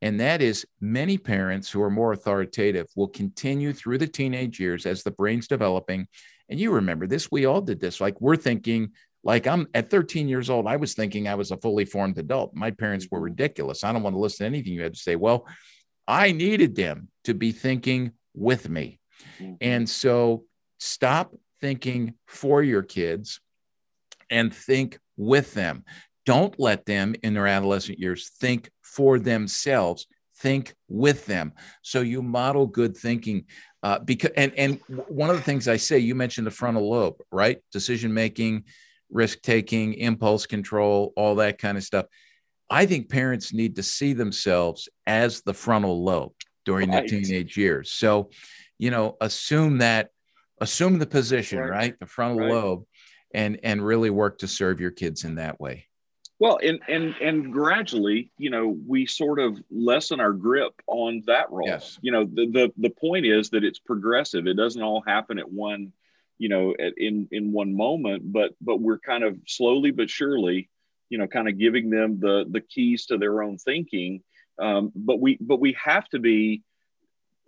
[0.00, 4.86] And that is many parents who are more authoritative will continue through the teenage years
[4.86, 6.06] as the brain's developing
[6.48, 8.00] and you remember this, we all did this.
[8.00, 11.56] Like we're thinking, like I'm at 13 years old, I was thinking I was a
[11.58, 12.54] fully formed adult.
[12.54, 13.24] My parents were mm-hmm.
[13.24, 13.84] ridiculous.
[13.84, 15.16] I don't want to listen to anything you had to say.
[15.16, 15.46] Well,
[16.06, 18.98] I needed them to be thinking with me.
[19.38, 19.54] Mm-hmm.
[19.60, 20.44] And so
[20.78, 23.40] stop thinking for your kids
[24.30, 25.84] and think with them.
[26.28, 30.06] Don't let them in their adolescent years think for themselves
[30.40, 33.44] think with them so you model good thinking
[33.82, 37.16] uh, because and and one of the things I say, you mentioned the frontal lobe,
[37.30, 37.58] right?
[37.72, 38.64] Decision making,
[39.10, 42.06] risk taking, impulse control, all that kind of stuff.
[42.68, 46.32] I think parents need to see themselves as the frontal lobe
[46.64, 47.08] during right.
[47.08, 47.92] the teenage years.
[47.92, 48.30] So,
[48.78, 50.10] you know, assume that,
[50.60, 51.70] assume the position, right?
[51.70, 52.00] right?
[52.00, 52.50] The frontal right.
[52.50, 52.84] lobe,
[53.32, 55.87] and and really work to serve your kids in that way.
[56.40, 61.50] Well, and and and gradually, you know, we sort of lessen our grip on that
[61.50, 61.66] role.
[61.66, 61.98] Yes.
[62.00, 64.46] You know, the the the point is that it's progressive.
[64.46, 65.92] It doesn't all happen at one,
[66.38, 70.68] you know, at, in in one moment, but but we're kind of slowly but surely,
[71.08, 74.22] you know, kind of giving them the the keys to their own thinking.
[74.60, 76.62] Um, but we but we have to be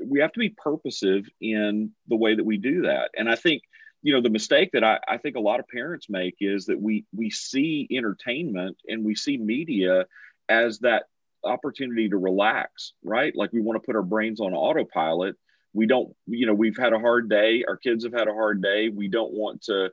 [0.05, 3.11] we have to be purposive in the way that we do that.
[3.17, 3.63] And I think
[4.03, 6.81] you know the mistake that I, I think a lot of parents make is that
[6.81, 10.07] we we see entertainment and we see media
[10.49, 11.05] as that
[11.45, 13.35] opportunity to relax right?
[13.35, 15.37] Like we want to put our brains on autopilot.
[15.73, 17.65] We don't you know we've had a hard day.
[17.67, 18.89] Our kids have had a hard day.
[18.89, 19.91] We don't want to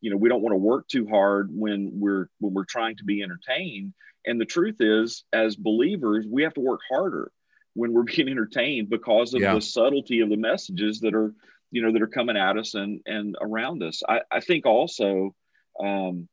[0.00, 3.04] you know we don't want to work too hard when we're when we're trying to
[3.04, 3.94] be entertained.
[4.26, 7.30] And the truth is as believers we have to work harder
[7.74, 9.54] when we're being entertained because of yeah.
[9.54, 11.32] the subtlety of the messages that are
[11.70, 14.02] you know that are coming at us and and around us.
[14.08, 15.34] I, I think also
[15.80, 16.28] um,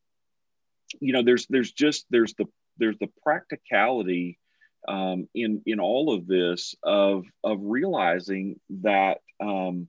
[1.00, 2.46] you know there's there's just there's the
[2.78, 4.40] there's the practicality
[4.88, 9.88] um, in in all of this of of realizing that um,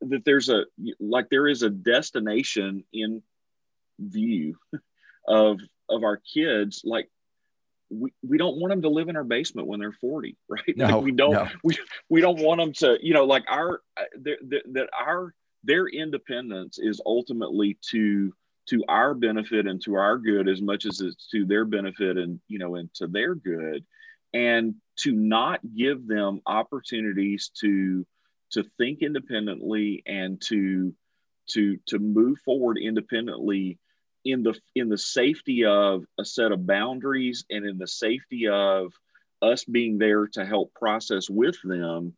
[0.00, 0.64] that there's a
[0.98, 3.22] like there is a destination in
[3.98, 4.56] view
[5.28, 6.82] of of our kids.
[6.84, 7.08] Like
[7.90, 10.86] we, we don't want them to live in our basement when they're 40 right no,
[10.86, 11.48] like we don't no.
[11.64, 16.78] we, we don't want them to you know like our uh, that our their independence
[16.78, 18.32] is ultimately to
[18.68, 22.40] to our benefit and to our good as much as it's to their benefit and
[22.48, 23.84] you know and to their good
[24.32, 28.06] and to not give them opportunities to
[28.52, 30.94] to think independently and to
[31.48, 33.78] to to move forward independently
[34.24, 38.92] in the in the safety of a set of boundaries and in the safety of
[39.42, 42.14] us being there to help process with them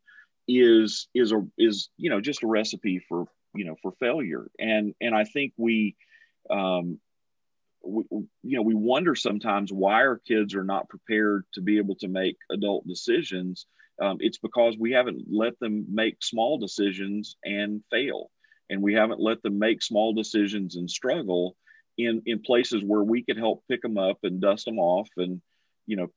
[0.47, 4.47] is is a is you know just a recipe for you know for failure.
[4.59, 5.95] And and i think we
[6.49, 6.99] um
[7.85, 11.95] we, you know we wonder sometimes why our kids are not prepared to be able
[11.95, 13.65] to make adult decisions.
[14.01, 18.31] Um, it's because we haven't let them make small decisions and fail.
[18.69, 21.55] And we haven't let them make small decisions and struggle
[21.97, 25.41] in in places where we could help pick them up and dust them off and
[25.85, 26.07] you know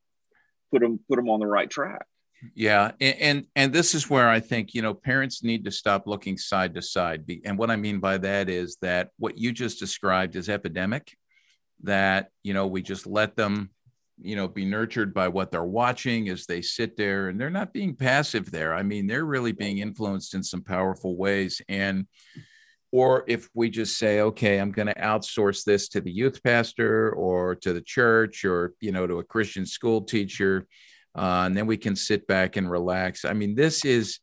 [0.72, 2.06] put them put them on the right track.
[2.54, 6.06] Yeah and, and and this is where i think you know parents need to stop
[6.06, 7.24] looking side to side.
[7.44, 11.16] And what i mean by that is that what you just described is epidemic
[11.82, 13.70] that you know we just let them
[14.20, 17.72] you know be nurtured by what they're watching as they sit there and they're not
[17.72, 18.74] being passive there.
[18.74, 21.60] I mean they're really being influenced in some powerful ways.
[21.68, 22.06] And
[22.92, 27.10] or if we just say okay i'm going to outsource this to the youth pastor
[27.12, 30.66] or to the church or you know to a christian school teacher
[31.16, 33.24] uh, and then we can sit back and relax.
[33.24, 34.20] I mean this is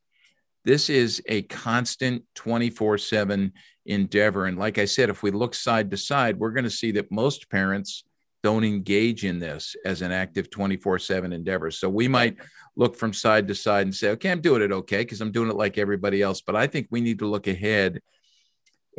[0.64, 3.52] this is a constant 24 7
[3.88, 4.46] endeavor.
[4.46, 7.12] And like i said if we look side to side we're going to see that
[7.12, 8.06] most parents
[8.44, 11.72] don't engage in this as an active 24 7 endeavor.
[11.72, 12.38] So we might
[12.76, 15.48] look from side to side and say okay i'm doing it okay because i'm doing
[15.48, 18.00] it like everybody else but i think we need to look ahead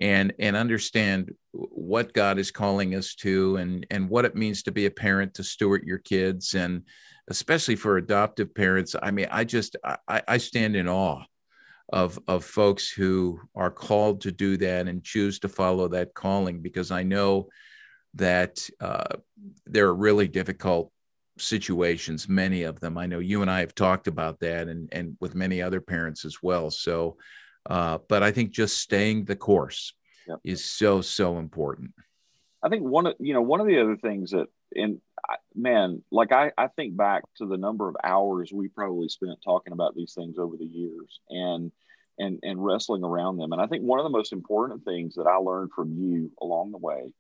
[0.01, 4.73] and and understand what God is calling us to and and what it means to
[4.73, 6.55] be a parent to steward your kids.
[6.55, 6.83] And
[7.29, 9.77] especially for adoptive parents I mean I just
[10.09, 11.23] I, I stand in awe
[11.93, 16.61] of of folks who are called to do that and choose to follow that calling
[16.61, 17.49] because I know
[18.15, 19.17] that uh,
[19.67, 20.91] there are really difficult
[21.37, 22.97] situations many of them.
[22.97, 26.25] I know you and I have talked about that and and with many other parents
[26.25, 26.71] as well.
[26.71, 27.17] So
[27.69, 29.95] uh, but I think just staying the course
[30.27, 30.41] yep.
[30.45, 31.93] is so so important.
[32.63, 35.01] I think one of you know one of the other things that and
[35.55, 39.73] man, like I I think back to the number of hours we probably spent talking
[39.73, 41.73] about these things over the years and
[42.19, 43.53] and and wrestling around them.
[43.53, 46.73] And I think one of the most important things that I learned from you along
[46.73, 47.13] the way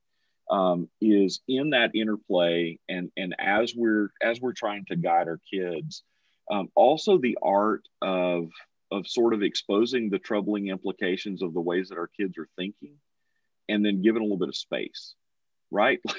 [0.50, 5.40] um, is in that interplay and and as we're as we're trying to guide our
[5.52, 6.02] kids,
[6.50, 8.48] um, also the art of
[8.90, 12.94] of sort of exposing the troubling implications of the ways that our kids are thinking
[13.68, 15.14] and then giving a little bit of space
[15.74, 16.00] right?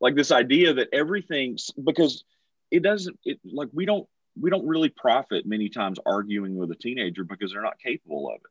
[0.00, 2.24] Like this idea that everything's because
[2.70, 4.08] it doesn't it like we don't
[4.40, 8.36] we don't really profit many times arguing with a teenager because they're not capable of
[8.36, 8.50] it.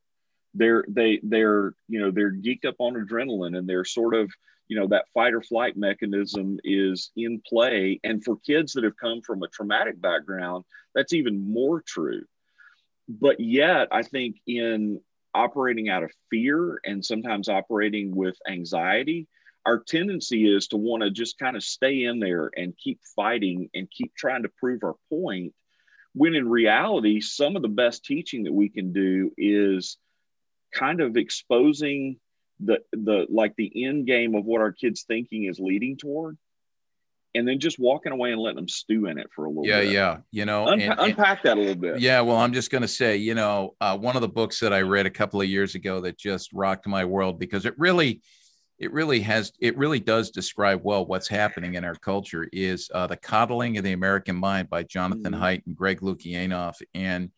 [0.54, 4.32] They're they they're you know they're geeked up on adrenaline and they're sort of
[4.68, 8.00] you know that fight or flight mechanism is in play.
[8.04, 10.64] And for kids that have come from a traumatic background
[10.96, 12.24] that's even more true
[13.08, 15.00] but yet i think in
[15.36, 19.28] operating out of fear and sometimes operating with anxiety
[19.66, 23.70] our tendency is to want to just kind of stay in there and keep fighting
[23.74, 25.54] and keep trying to prove our point
[26.14, 29.98] when in reality some of the best teaching that we can do is
[30.74, 32.18] kind of exposing
[32.60, 36.38] the the like the end game of what our kids thinking is leading toward
[37.36, 39.82] and then just walking away and letting them stew in it for a little yeah,
[39.82, 39.92] bit.
[39.92, 40.18] Yeah, yeah.
[40.32, 42.00] You know, Unpa- and, unpack that a little bit.
[42.00, 44.74] Yeah, well, I'm just going to say, you know, uh, one of the books that
[44.74, 48.22] I read a couple of years ago that just rocked my world because it really,
[48.78, 53.08] it really has, it really does describe well what's happening in our culture is uh,
[53.08, 55.44] the coddling of the American mind by Jonathan mm-hmm.
[55.44, 56.82] Haidt and Greg Lukianoff.
[56.94, 57.32] And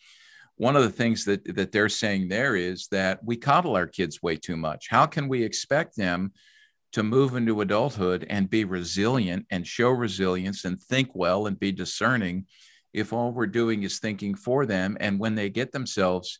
[0.58, 4.24] one of the things that that they're saying there is that we coddle our kids
[4.24, 4.88] way too much.
[4.90, 6.32] How can we expect them?
[6.96, 11.70] To move into adulthood and be resilient and show resilience and think well and be
[11.70, 12.46] discerning
[12.94, 14.96] if all we're doing is thinking for them.
[15.02, 16.40] And when they get themselves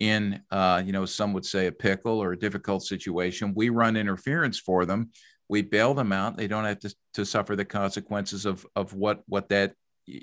[0.00, 3.96] in uh, you know some would say a pickle or a difficult situation we run
[3.96, 5.10] interference for them.
[5.48, 6.36] We bail them out.
[6.36, 9.74] They don't have to, to suffer the consequences of of what what that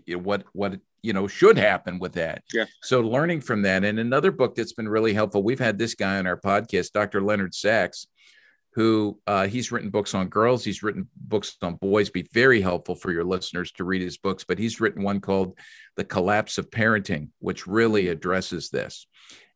[0.10, 2.44] what what you know should happen with that.
[2.54, 2.66] Yeah.
[2.82, 3.86] So learning from that.
[3.86, 7.22] And another book that's been really helpful we've had this guy on our podcast dr
[7.22, 8.08] leonard sax
[8.74, 12.10] who uh, he's written books on girls, he's written books on boys.
[12.10, 15.58] Be very helpful for your listeners to read his books, but he's written one called
[15.96, 19.08] The Collapse of Parenting, which really addresses this.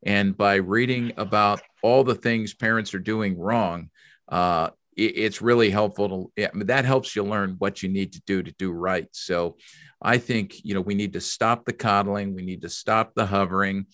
[0.05, 3.89] And by reading about all the things parents are doing wrong,
[4.29, 8.41] uh, it, it's really helpful to that helps you learn what you need to do
[8.41, 9.07] to do right.
[9.11, 9.57] So
[10.01, 13.25] I think you know we need to stop the coddling, we need to stop the
[13.25, 13.85] hovering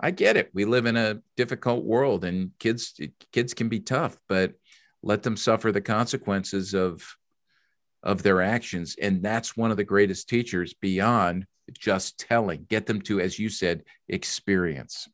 [0.00, 0.50] I get it.
[0.52, 2.98] We live in a difficult world and kids
[3.32, 4.54] kids can be tough, but
[5.02, 7.16] let them suffer the consequences of
[8.02, 11.46] of their actions and that's one of the greatest teachers beyond
[11.78, 12.66] just telling.
[12.68, 15.08] Get them to as you said experience.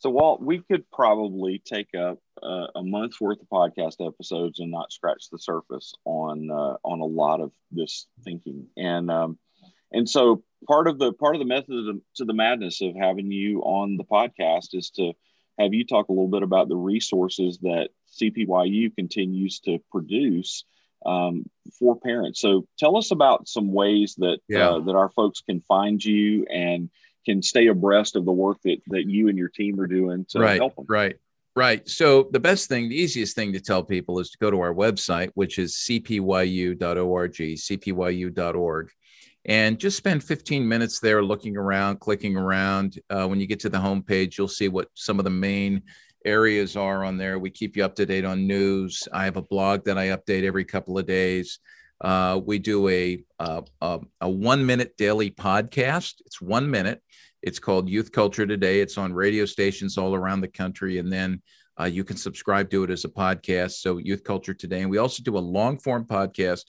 [0.00, 4.70] So Walt, we could probably take up uh, a month's worth of podcast episodes and
[4.70, 8.68] not scratch the surface on uh, on a lot of this thinking.
[8.76, 9.38] And um,
[9.90, 13.60] and so part of the part of the method to the madness of having you
[13.60, 15.12] on the podcast is to
[15.58, 17.88] have you talk a little bit about the resources that
[18.20, 20.64] CPYU continues to produce
[21.04, 21.44] um,
[21.78, 22.40] for parents.
[22.40, 24.70] So tell us about some ways that yeah.
[24.70, 26.90] uh, that our folks can find you and
[27.24, 30.40] can stay abreast of the work that that you and your team are doing to
[30.40, 30.86] right, help them.
[30.88, 31.16] Right.
[31.56, 31.88] Right.
[31.88, 34.72] So the best thing, the easiest thing to tell people is to go to our
[34.72, 38.90] website, which is cpyu.org, cpyu.org,
[39.48, 43.00] and just spend 15 minutes there looking around, clicking around.
[43.08, 45.82] Uh, when you get to the homepage, you'll see what some of the main
[46.26, 47.38] areas are on there.
[47.38, 49.08] We keep you up to date on news.
[49.10, 51.60] I have a blog that I update every couple of days.
[52.02, 56.16] Uh, we do a, uh, a, a one minute daily podcast.
[56.26, 57.02] It's one minute.
[57.42, 58.80] It's called Youth Culture Today.
[58.80, 60.98] It's on radio stations all around the country.
[60.98, 61.40] And then
[61.80, 63.72] uh, you can subscribe to it as a podcast.
[63.72, 64.80] So, Youth Culture Today.
[64.80, 66.64] And we also do a long form podcast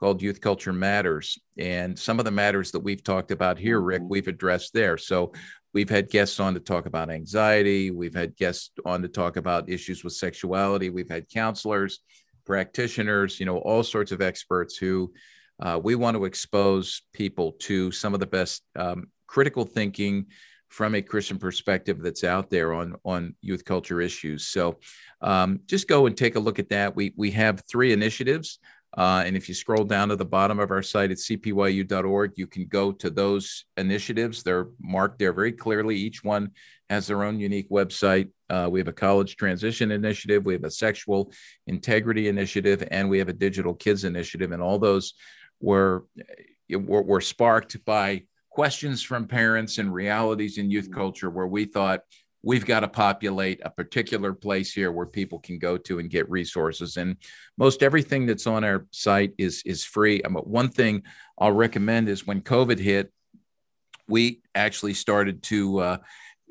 [0.00, 1.38] called Youth Culture Matters.
[1.58, 4.10] And some of the matters that we've talked about here, Rick, mm-hmm.
[4.10, 4.96] we've addressed there.
[4.96, 5.32] So,
[5.72, 7.90] we've had guests on to talk about anxiety.
[7.90, 10.88] We've had guests on to talk about issues with sexuality.
[10.88, 12.00] We've had counselors,
[12.46, 15.12] practitioners, you know, all sorts of experts who
[15.60, 20.26] uh, we want to expose people to some of the best um, critical thinking
[20.68, 24.46] from a Christian perspective that's out there on on youth culture issues.
[24.46, 24.78] So
[25.20, 26.96] um, just go and take a look at that.
[26.96, 28.58] We we have three initiatives.
[28.96, 32.46] Uh, and if you scroll down to the bottom of our site at cpyu.org, you
[32.46, 34.42] can go to those initiatives.
[34.42, 35.96] They're marked there very clearly.
[35.96, 36.52] Each one
[36.90, 38.30] has their own unique website.
[38.48, 41.32] Uh, we have a college transition initiative, we have a sexual
[41.66, 44.52] integrity initiative, and we have a digital kids initiative.
[44.52, 45.14] And all those
[45.60, 46.04] were,
[46.70, 50.94] were, were sparked by questions from parents and realities in youth mm-hmm.
[50.94, 52.02] culture where we thought
[52.40, 56.30] we've got to populate a particular place here where people can go to and get
[56.30, 56.96] resources.
[56.96, 57.16] And
[57.58, 60.22] most everything that's on our site is is free.
[60.22, 61.02] Um, one thing
[61.36, 63.12] i'll recommend is when covid hit
[64.06, 65.96] we actually started to uh,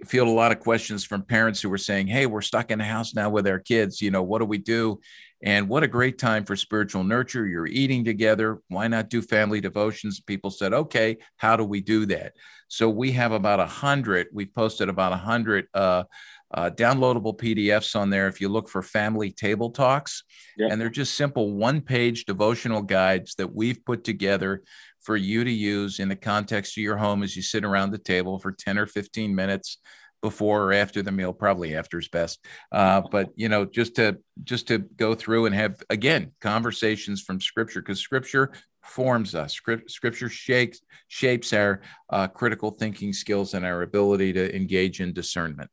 [0.06, 2.86] field a lot of questions from parents who were saying hey we're stuck in the
[2.86, 4.02] house now with our kids.
[4.02, 5.00] You know what do we do
[5.44, 7.46] and what a great time for spiritual nurture.
[7.46, 8.62] You're eating together.
[8.70, 10.22] Why not do family devotions?
[10.22, 12.34] People said, okay, how do we do that?
[12.70, 14.28] So we have about a hundred.
[14.32, 16.06] We've posted about a hundred uh,
[16.54, 18.28] uh, downloadable PDFs on there.
[18.28, 20.24] If you look for family table talks,
[20.58, 20.72] yep.
[20.72, 24.64] and they're just simple one-page devotional guides that we've put together
[25.02, 27.98] for you to use in the context of your home as you sit around the
[27.98, 29.80] table for 10 or 15 minutes
[30.24, 32.44] before or after the meal probably after is best.
[32.72, 37.40] Uh, but you know just to just to go through and have again conversations from
[37.40, 38.52] scripture because scripture
[38.82, 39.54] forms us.
[39.88, 45.70] Scripture shapes shapes our uh, critical thinking skills and our ability to engage in discernment.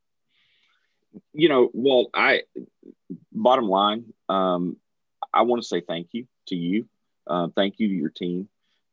[1.32, 2.42] You know well i
[3.32, 4.76] bottom line um,
[5.32, 6.86] i want to say thank you to you.
[7.26, 8.48] Uh, thank you to your team.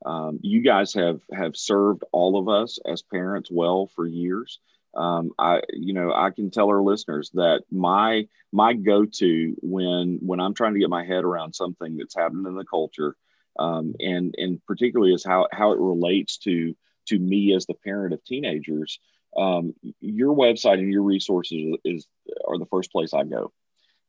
[0.06, 4.60] Um, you guys have have served all of us as parents well for years
[4.98, 10.40] um, I, you know, I can tell our listeners that my my go-to when when
[10.40, 13.16] I'm trying to get my head around something that's happening in the culture,
[13.60, 16.76] um, and and particularly is how how it relates to
[17.10, 19.00] to me as the parent of teenagers.
[19.38, 22.08] Um, your website and your resources is
[22.48, 23.54] are the first place I go,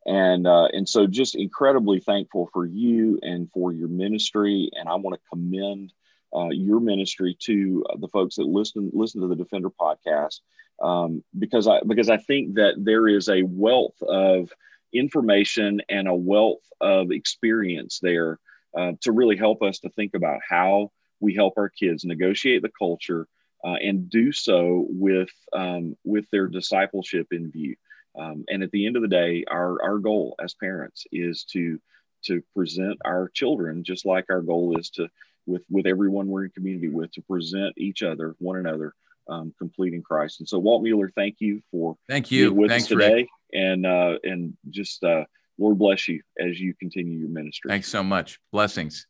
[0.06, 4.94] and uh, and so just incredibly thankful for you and for your ministry, and I
[4.94, 5.92] want to commend
[6.34, 10.40] uh, your ministry to the folks that listen listen to the Defender podcast
[10.82, 14.52] um, because I because I think that there is a wealth of
[14.92, 18.38] information and a wealth of experience there
[18.76, 22.70] uh, to really help us to think about how we help our kids negotiate the
[22.78, 23.26] culture
[23.64, 27.74] uh, and do so with um, with their discipleship in view.
[28.18, 31.80] Um, and at the end of the day, our our goal as parents is to
[32.24, 35.08] to present our children just like our goal is to
[35.46, 38.92] with with everyone we're in community with to present each other one another
[39.28, 40.40] um, completing Christ.
[40.40, 43.28] And so, Walt Mueller, thank you for thank you with Thanks, us today, Rick.
[43.52, 45.24] and uh, and just uh,
[45.58, 47.68] Lord bless you as you continue your ministry.
[47.68, 48.40] Thanks so much.
[48.52, 49.06] Blessings.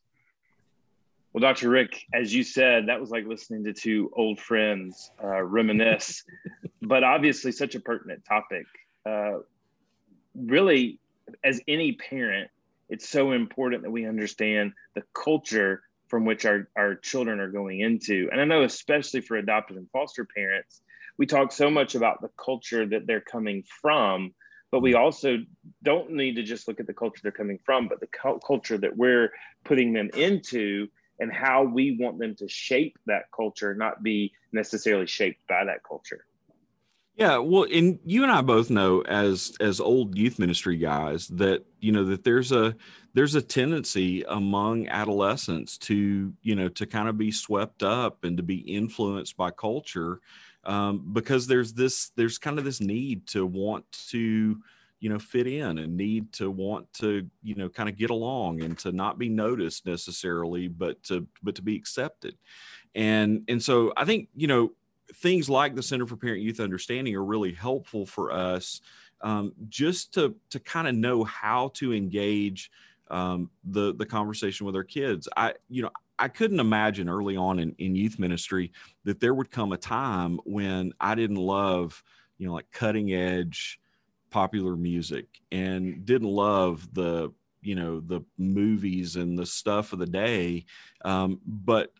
[1.31, 1.69] Well, Dr.
[1.69, 6.23] Rick, as you said, that was like listening to two old friends uh, reminisce,
[6.81, 8.65] but obviously such a pertinent topic.
[9.05, 9.39] Uh,
[10.35, 10.99] really,
[11.43, 12.49] as any parent,
[12.89, 17.79] it's so important that we understand the culture from which our, our children are going
[17.79, 18.27] into.
[18.31, 20.81] And I know, especially for adopted and foster parents,
[21.17, 24.33] we talk so much about the culture that they're coming from,
[24.71, 25.37] but we also
[25.83, 28.77] don't need to just look at the culture they're coming from, but the cu- culture
[28.77, 29.31] that we're
[29.63, 30.87] putting them into
[31.19, 35.83] and how we want them to shape that culture, not be necessarily shaped by that
[35.87, 36.25] culture.
[37.19, 41.65] Yeah, well, and you and I both know as as old youth ministry guys that
[41.81, 42.75] you know that there's a
[43.13, 48.37] there's a tendency among adolescents to you know to kind of be swept up and
[48.37, 50.21] to be influenced by culture
[50.63, 54.57] um, because there's this there's kind of this need to want to
[55.01, 58.61] you know fit in and need to want to you know kind of get along
[58.63, 62.37] and to not be noticed necessarily but to but to be accepted.
[62.95, 64.71] And and so i think you know
[65.15, 68.81] things like the Center for Parent Youth Understanding are really helpful for us
[69.21, 72.71] um, just to to kind of know how to engage
[73.09, 75.27] um, the the conversation with our kids.
[75.35, 78.71] I you know I couldn't imagine early on in, in youth ministry
[79.05, 82.03] that there would come a time when I didn't love
[82.37, 83.79] you know like cutting edge
[84.29, 87.31] popular music and didn't love the
[87.61, 90.65] you know the movies and the stuff of the day
[91.03, 91.91] um, but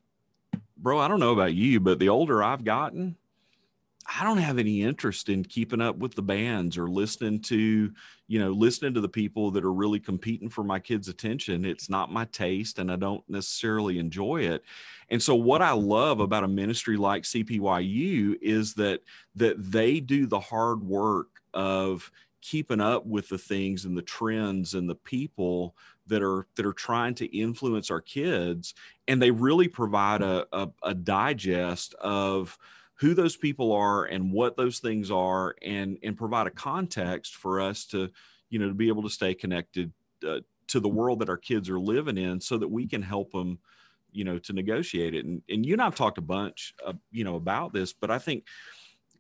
[0.82, 3.16] bro, I don't know about you, but the older I've gotten,
[4.18, 7.92] I don't have any interest in keeping up with the bands or listening to,
[8.28, 11.64] you know, listening to the people that are really competing for my kids' attention.
[11.64, 14.64] It's not my taste and I don't necessarily enjoy it.
[15.10, 19.02] And so what I love about a ministry like CPYU is that
[19.36, 22.10] that they do the hard work of
[22.42, 25.76] keeping up with the things and the trends and the people
[26.10, 28.74] that are that are trying to influence our kids
[29.08, 32.58] and they really provide a, a, a digest of
[32.96, 37.62] who those people are and what those things are and and provide a context for
[37.62, 38.10] us to
[38.50, 39.92] you know to be able to stay connected
[40.28, 43.32] uh, to the world that our kids are living in so that we can help
[43.32, 43.58] them
[44.12, 45.26] you know to negotiate it.
[45.26, 48.20] And, and you and i've talked a bunch uh, you know about this but i
[48.20, 48.46] think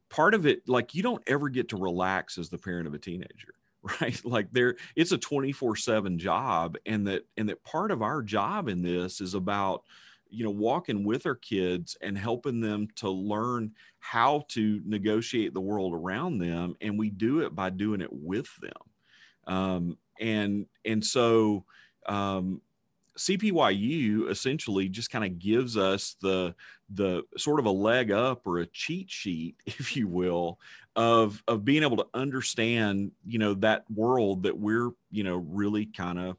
[0.09, 2.99] part of it like you don't ever get to relax as the parent of a
[2.99, 3.53] teenager
[4.01, 4.19] right?
[4.25, 8.67] Like there it's a 24 7 job and that and that part of our job
[8.67, 9.84] in this is about
[10.30, 15.61] you know walking with our kids and helping them to learn how to negotiate the
[15.61, 19.53] world around them and we do it by doing it with them.
[19.53, 21.65] Um, and and so
[22.05, 22.61] um,
[23.20, 26.55] CPYU essentially just kind of gives us the
[26.89, 30.57] the sort of a leg up or a cheat sheet, if you will,
[30.95, 35.86] of of being able to understand, you know, that world that we're, you know, really
[35.86, 36.38] kind of,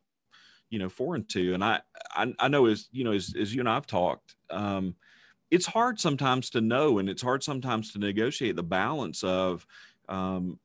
[0.70, 1.52] you know, foreign to.
[1.52, 1.80] And I
[2.12, 4.96] I, I know as you know as, as you and I've talked, um,
[5.50, 9.66] it's hard sometimes to know, and it's hard sometimes to negotiate the balance of
[10.08, 10.58] um,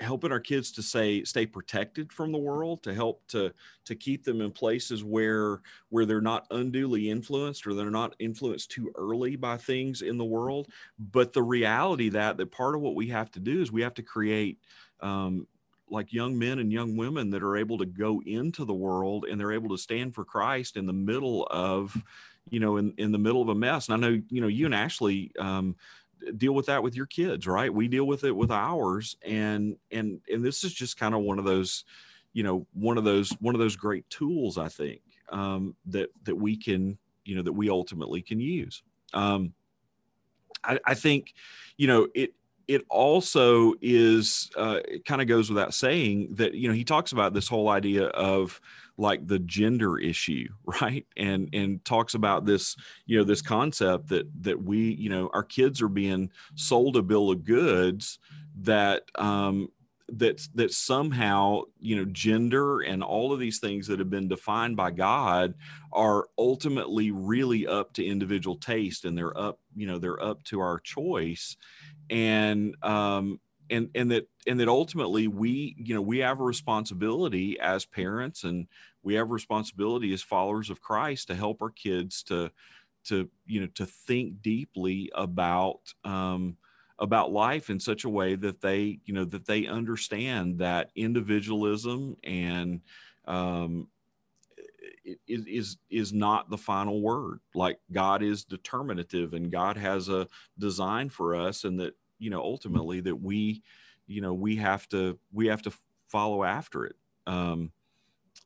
[0.00, 3.52] helping our kids to say stay protected from the world to help to
[3.84, 8.70] to keep them in places where where they're not unduly influenced or they're not influenced
[8.70, 10.68] too early by things in the world.
[10.98, 13.94] But the reality that that part of what we have to do is we have
[13.94, 14.58] to create
[15.00, 15.46] um,
[15.90, 19.38] like young men and young women that are able to go into the world and
[19.38, 21.96] they're able to stand for Christ in the middle of
[22.48, 23.88] you know in, in the middle of a mess.
[23.88, 25.76] And i know you know you and ashley um,
[26.36, 27.72] deal with that with your kids right?
[27.72, 31.38] We deal with it with ours and and and this is just kind of one
[31.38, 31.84] of those
[32.32, 35.00] you know one of those one of those great tools i think
[35.32, 38.82] um, that that we can you know that we ultimately can use.
[39.14, 39.54] Um,
[40.64, 41.34] I, I think
[41.76, 42.34] you know it
[42.68, 47.12] it also is uh, it kind of goes without saying that you know he talks
[47.12, 48.60] about this whole idea of
[49.00, 50.46] like the gender issue
[50.82, 51.06] right?
[51.16, 52.76] And and talks about this
[53.06, 57.02] you know this concept that that we you know our kids are being sold a
[57.02, 58.18] bill of goods
[58.56, 59.68] that um
[60.12, 64.76] that that somehow you know gender and all of these things that have been defined
[64.76, 65.54] by god
[65.92, 70.60] are ultimately really up to individual taste and they're up you know they're up to
[70.60, 71.56] our choice.
[72.08, 73.40] And um
[73.70, 78.42] and and that and that ultimately we you know we have a responsibility as parents
[78.42, 78.66] and
[79.02, 82.50] we have responsibility as followers of Christ to help our kids to
[83.04, 86.56] to you know to think deeply about um,
[86.98, 92.16] about life in such a way that they you know that they understand that individualism
[92.24, 92.80] and
[93.26, 93.88] um,
[95.26, 97.40] is is is not the final word.
[97.54, 100.28] Like God is determinative, and God has a
[100.58, 103.62] design for us, and that you know ultimately that we
[104.06, 105.72] you know we have to we have to
[106.08, 106.96] follow after it.
[107.26, 107.72] Um,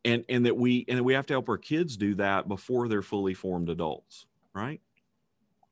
[0.05, 3.03] and and that we and we have to help our kids do that before they're
[3.03, 4.81] fully formed adults right?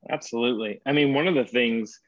[0.09, 0.81] Absolutely.
[0.85, 1.99] I mean one of the things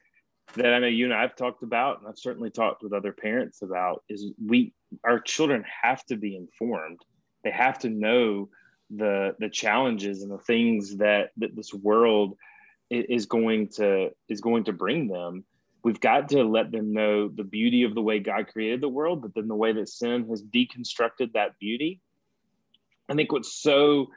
[0.54, 3.62] that i know you and i've talked about and i've certainly talked with other parents
[3.62, 4.72] about is we
[5.04, 7.00] our children have to be informed.
[7.44, 8.48] They have to know
[8.90, 12.36] the the challenges and the things that that this world
[12.90, 15.44] is going to is going to bring them.
[15.82, 19.22] We've got to let them know the beauty of the way god created the world
[19.22, 22.00] but then the way that sin has deconstructed that beauty
[23.08, 24.08] I think what's so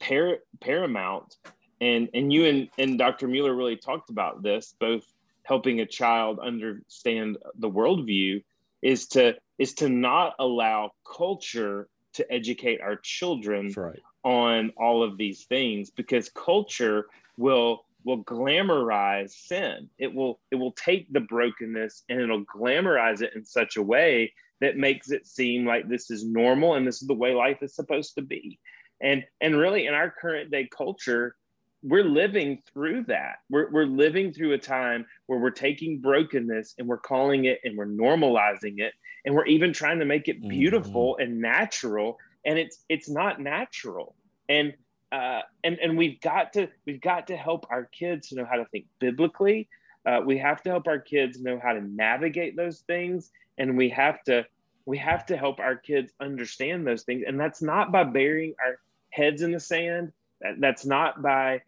[0.00, 1.36] par- paramount,
[1.80, 3.28] and and you and, and Dr.
[3.28, 5.04] Mueller really talked about this both
[5.42, 8.42] helping a child understand the worldview
[8.82, 14.00] is to is to not allow culture to educate our children right.
[14.24, 17.06] on all of these things because culture
[17.36, 23.32] will will glamorize sin it will it will take the brokenness and it'll glamorize it
[23.34, 27.08] in such a way that makes it seem like this is normal and this is
[27.08, 28.58] the way life is supposed to be.
[29.00, 31.36] And and really in our current day culture
[31.82, 33.36] we're living through that.
[33.48, 37.76] We're, we're living through a time where we're taking brokenness and we're calling it and
[37.76, 38.92] we're normalizing it
[39.24, 41.30] and we're even trying to make it beautiful mm-hmm.
[41.30, 42.18] and natural.
[42.44, 44.16] And it's it's not natural.
[44.48, 44.74] And
[45.12, 48.56] uh, and and we've got to we've got to help our kids to know how
[48.56, 49.68] to think biblically
[50.06, 53.88] uh, we have to help our kids know how to navigate those things and we
[53.88, 54.44] have to
[54.84, 57.24] we have to help our kids understand those things.
[57.26, 58.78] And that's not by burying our
[59.10, 60.12] heads in the sand.
[60.40, 61.62] That, that's not by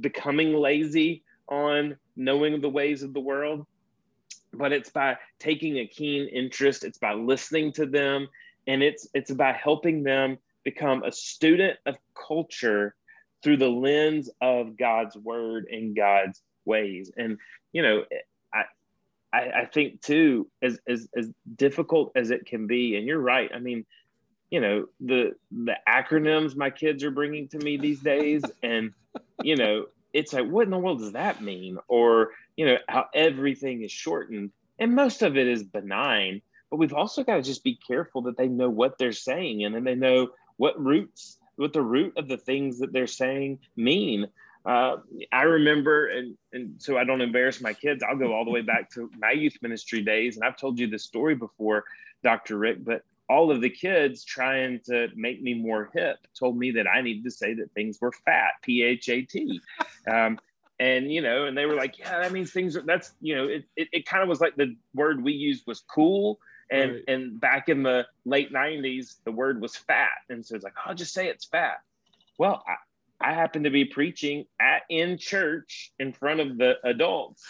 [0.00, 3.66] becoming lazy on knowing the ways of the world
[4.52, 6.84] but it's by taking a keen interest.
[6.84, 8.28] It's by listening to them
[8.66, 12.94] and it's it's about helping them become a student of culture
[13.42, 17.10] through the lens of God's word and God's ways.
[17.16, 17.38] And
[17.72, 18.04] you know,
[18.52, 18.64] I
[19.32, 23.50] I, I think too, as, as as difficult as it can be, and you're right.
[23.54, 23.84] I mean,
[24.50, 28.92] you know, the the acronyms my kids are bringing to me these days, and
[29.42, 31.78] you know, it's like, what in the world does that mean?
[31.88, 36.42] Or you know, how everything is shortened, and most of it is benign.
[36.70, 39.74] But we've also got to just be careful that they know what they're saying, and
[39.74, 44.28] then they know what roots, what the root of the things that they're saying mean.
[44.64, 44.96] Uh,
[45.32, 48.62] I remember, and, and so I don't embarrass my kids, I'll go all the way
[48.62, 50.36] back to my youth ministry days.
[50.36, 51.84] And I've told you this story before,
[52.22, 52.58] Dr.
[52.58, 56.86] Rick, but all of the kids trying to make me more hip told me that
[56.86, 59.60] I needed to say that things were fat, P H A T.
[60.10, 60.38] Um,
[60.78, 63.44] and, you know, and they were like, yeah, that means things are, that's, you know,
[63.46, 66.38] it, it, it kind of was like the word we used was cool
[66.72, 67.04] and right.
[67.08, 70.92] and back in the late 90s the word was fat and so it's like i'll
[70.92, 71.82] oh, just say it's fat
[72.38, 72.74] well I,
[73.22, 77.44] I happened to be preaching at in church in front of the adults.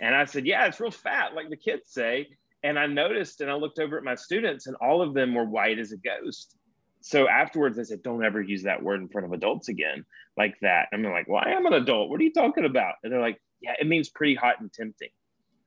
[0.00, 2.28] And i said yeah it's real fat like the kids say.
[2.62, 5.44] And i noticed and i looked over at my students and all of them were
[5.44, 6.56] white as a ghost.
[7.00, 10.04] So afterwards i said don't ever use that word in front of adults again
[10.36, 10.88] like that.
[10.92, 12.10] And i'm like well i am an adult.
[12.10, 12.94] What are you talking about?
[13.02, 15.10] And they're like yeah it means pretty hot and tempting.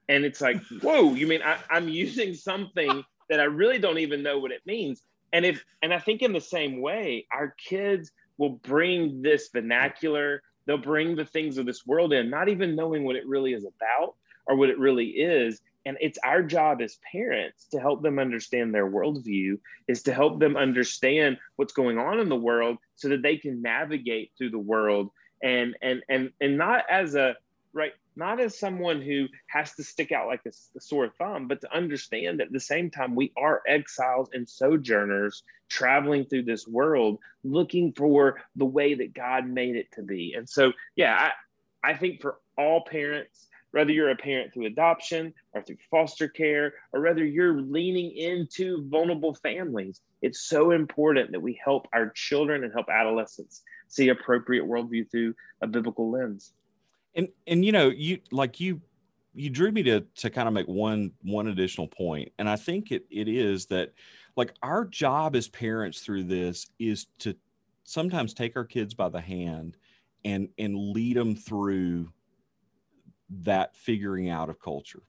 [0.09, 4.23] And it's like whoa you mean I, i'm using something that i really don't even
[4.23, 5.03] know what it means.
[5.33, 10.41] And if and i think in the same way our kids will bring this vernacular.
[10.65, 13.65] They'll bring the things of this world in not even knowing what it really is
[13.65, 14.15] about
[14.47, 15.61] or what it really is.
[15.85, 20.39] And it's our job as parents to help them understand their worldview is to help
[20.39, 24.57] them understand what's going on in the world so that they can navigate through the
[24.57, 25.11] world.
[25.43, 27.35] And and and and not as a
[27.73, 31.61] right not as someone who has to stick out like a, a, sore thumb, but
[31.61, 36.67] to understand that at the same time we are exiles and sojourners traveling through this
[36.67, 40.33] world, looking for the way that God made it to be.
[40.35, 41.31] And so, yeah,
[41.83, 46.27] I, I think for all parents, whether you're a parent through adoption or through foster
[46.27, 52.09] care, or whether you're leaning into vulnerable families, it's so important that we help our
[52.09, 56.51] children and help adolescents see appropriate worldview through a biblical lens
[57.15, 58.81] and and you know you like you
[59.33, 62.31] you drew me to to kind of make one one additional point.
[62.39, 63.93] And i think it it is that
[64.35, 67.35] like our job as parents through this is to
[67.83, 69.77] sometimes take our kids by the hand
[70.23, 72.11] and and lead them through
[73.29, 75.03] that figuring out of culture.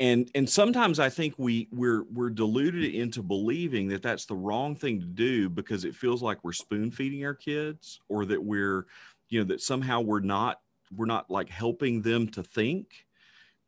[0.00, 4.76] And and sometimes i think we we're we're deluded into believing that that's the wrong
[4.76, 8.86] thing to do because it feels like we're spoon feeding our kids or that we're
[9.28, 10.60] you know that somehow we're not
[10.94, 13.06] we're not like helping them to think.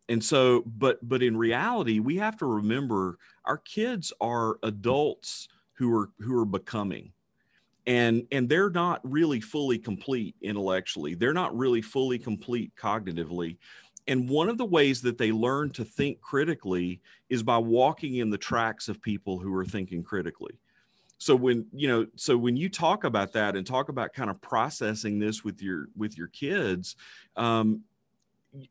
[0.08, 5.94] And so but but in reality we have to remember our kids are adults who
[5.96, 7.12] are who are becoming.
[7.86, 11.14] And and they're not really fully complete intellectually.
[11.14, 13.56] They're not really fully complete cognitively.
[14.06, 18.30] And one of the ways that they learn to think critically is by walking in
[18.30, 20.58] the tracks of people who are thinking critically
[21.20, 24.40] so when you know so when you talk about that and talk about kind of
[24.40, 26.96] processing this with your with your kids
[27.36, 27.82] um,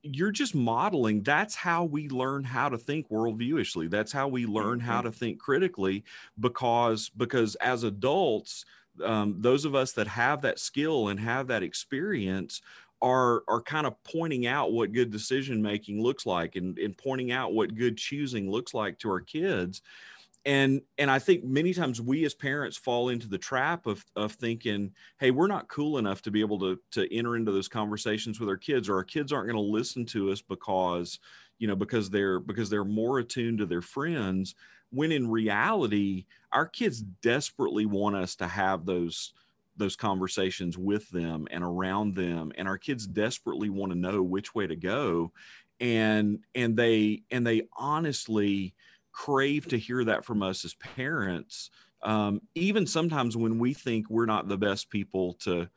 [0.02, 4.80] you're just modeling that's how we learn how to think worldviewishly that's how we learn
[4.80, 5.08] how mm-hmm.
[5.08, 6.04] to think critically
[6.40, 8.66] because because as adults
[9.06, 12.62] um, those of us that have that skill and have that experience
[13.02, 17.32] are are kind of pointing out what good decision making looks like and, and pointing
[17.32, 19.84] out what good choosing looks like to our kids
[20.46, 24.34] and and I think many times we as parents fall into the trap of of
[24.34, 28.40] thinking, hey, we're not cool enough to be able to to enter into those conversations
[28.40, 31.20] with our kids, or our kids aren't going to listen to us because
[31.58, 34.56] you know because they're because they're more attuned to their friends.
[34.92, 39.34] When in reality, our kids desperately want us to have those
[39.78, 44.54] those conversations with them and around them and our kids desperately want to know which
[44.54, 45.32] way to go
[45.80, 48.76] and and they and they honestly
[49.12, 51.70] crave to hear that from us as parents
[52.02, 55.68] um, even sometimes when we think we're not the best people to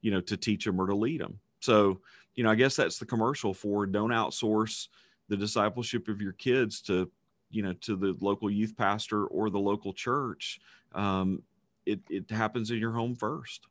[0.00, 2.00] you know to teach them or to lead them so
[2.34, 4.88] you know i guess that's the commercial for don't outsource
[5.28, 7.10] the discipleship of your kids to
[7.52, 10.60] you know to the local youth pastor or the local church.
[10.94, 11.42] Um,
[11.86, 13.66] it, it happens in your home first.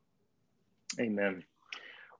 [0.99, 1.43] Amen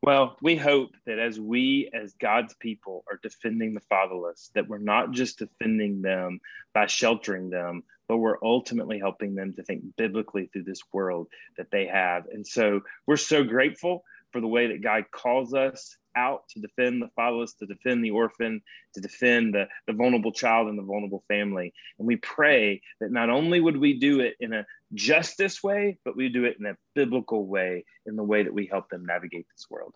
[0.02, 4.80] well, we hope that as we, as God's people, are defending the fatherless, that we're
[4.80, 6.40] not just defending them
[6.74, 11.28] by sheltering them, but we're ultimately helping them to think biblically through this world
[11.58, 12.26] that they have.
[12.28, 17.02] And so we're so grateful for the way that God calls us out to defend
[17.02, 18.62] the fatherless, to defend the orphan,
[18.94, 21.74] to defend the, the vulnerable child and the vulnerable family.
[21.98, 26.18] And we pray that not only would we do it in a justice way, but
[26.18, 29.48] we do it in a biblical way, in the way that we help them navigate
[29.50, 29.96] this world.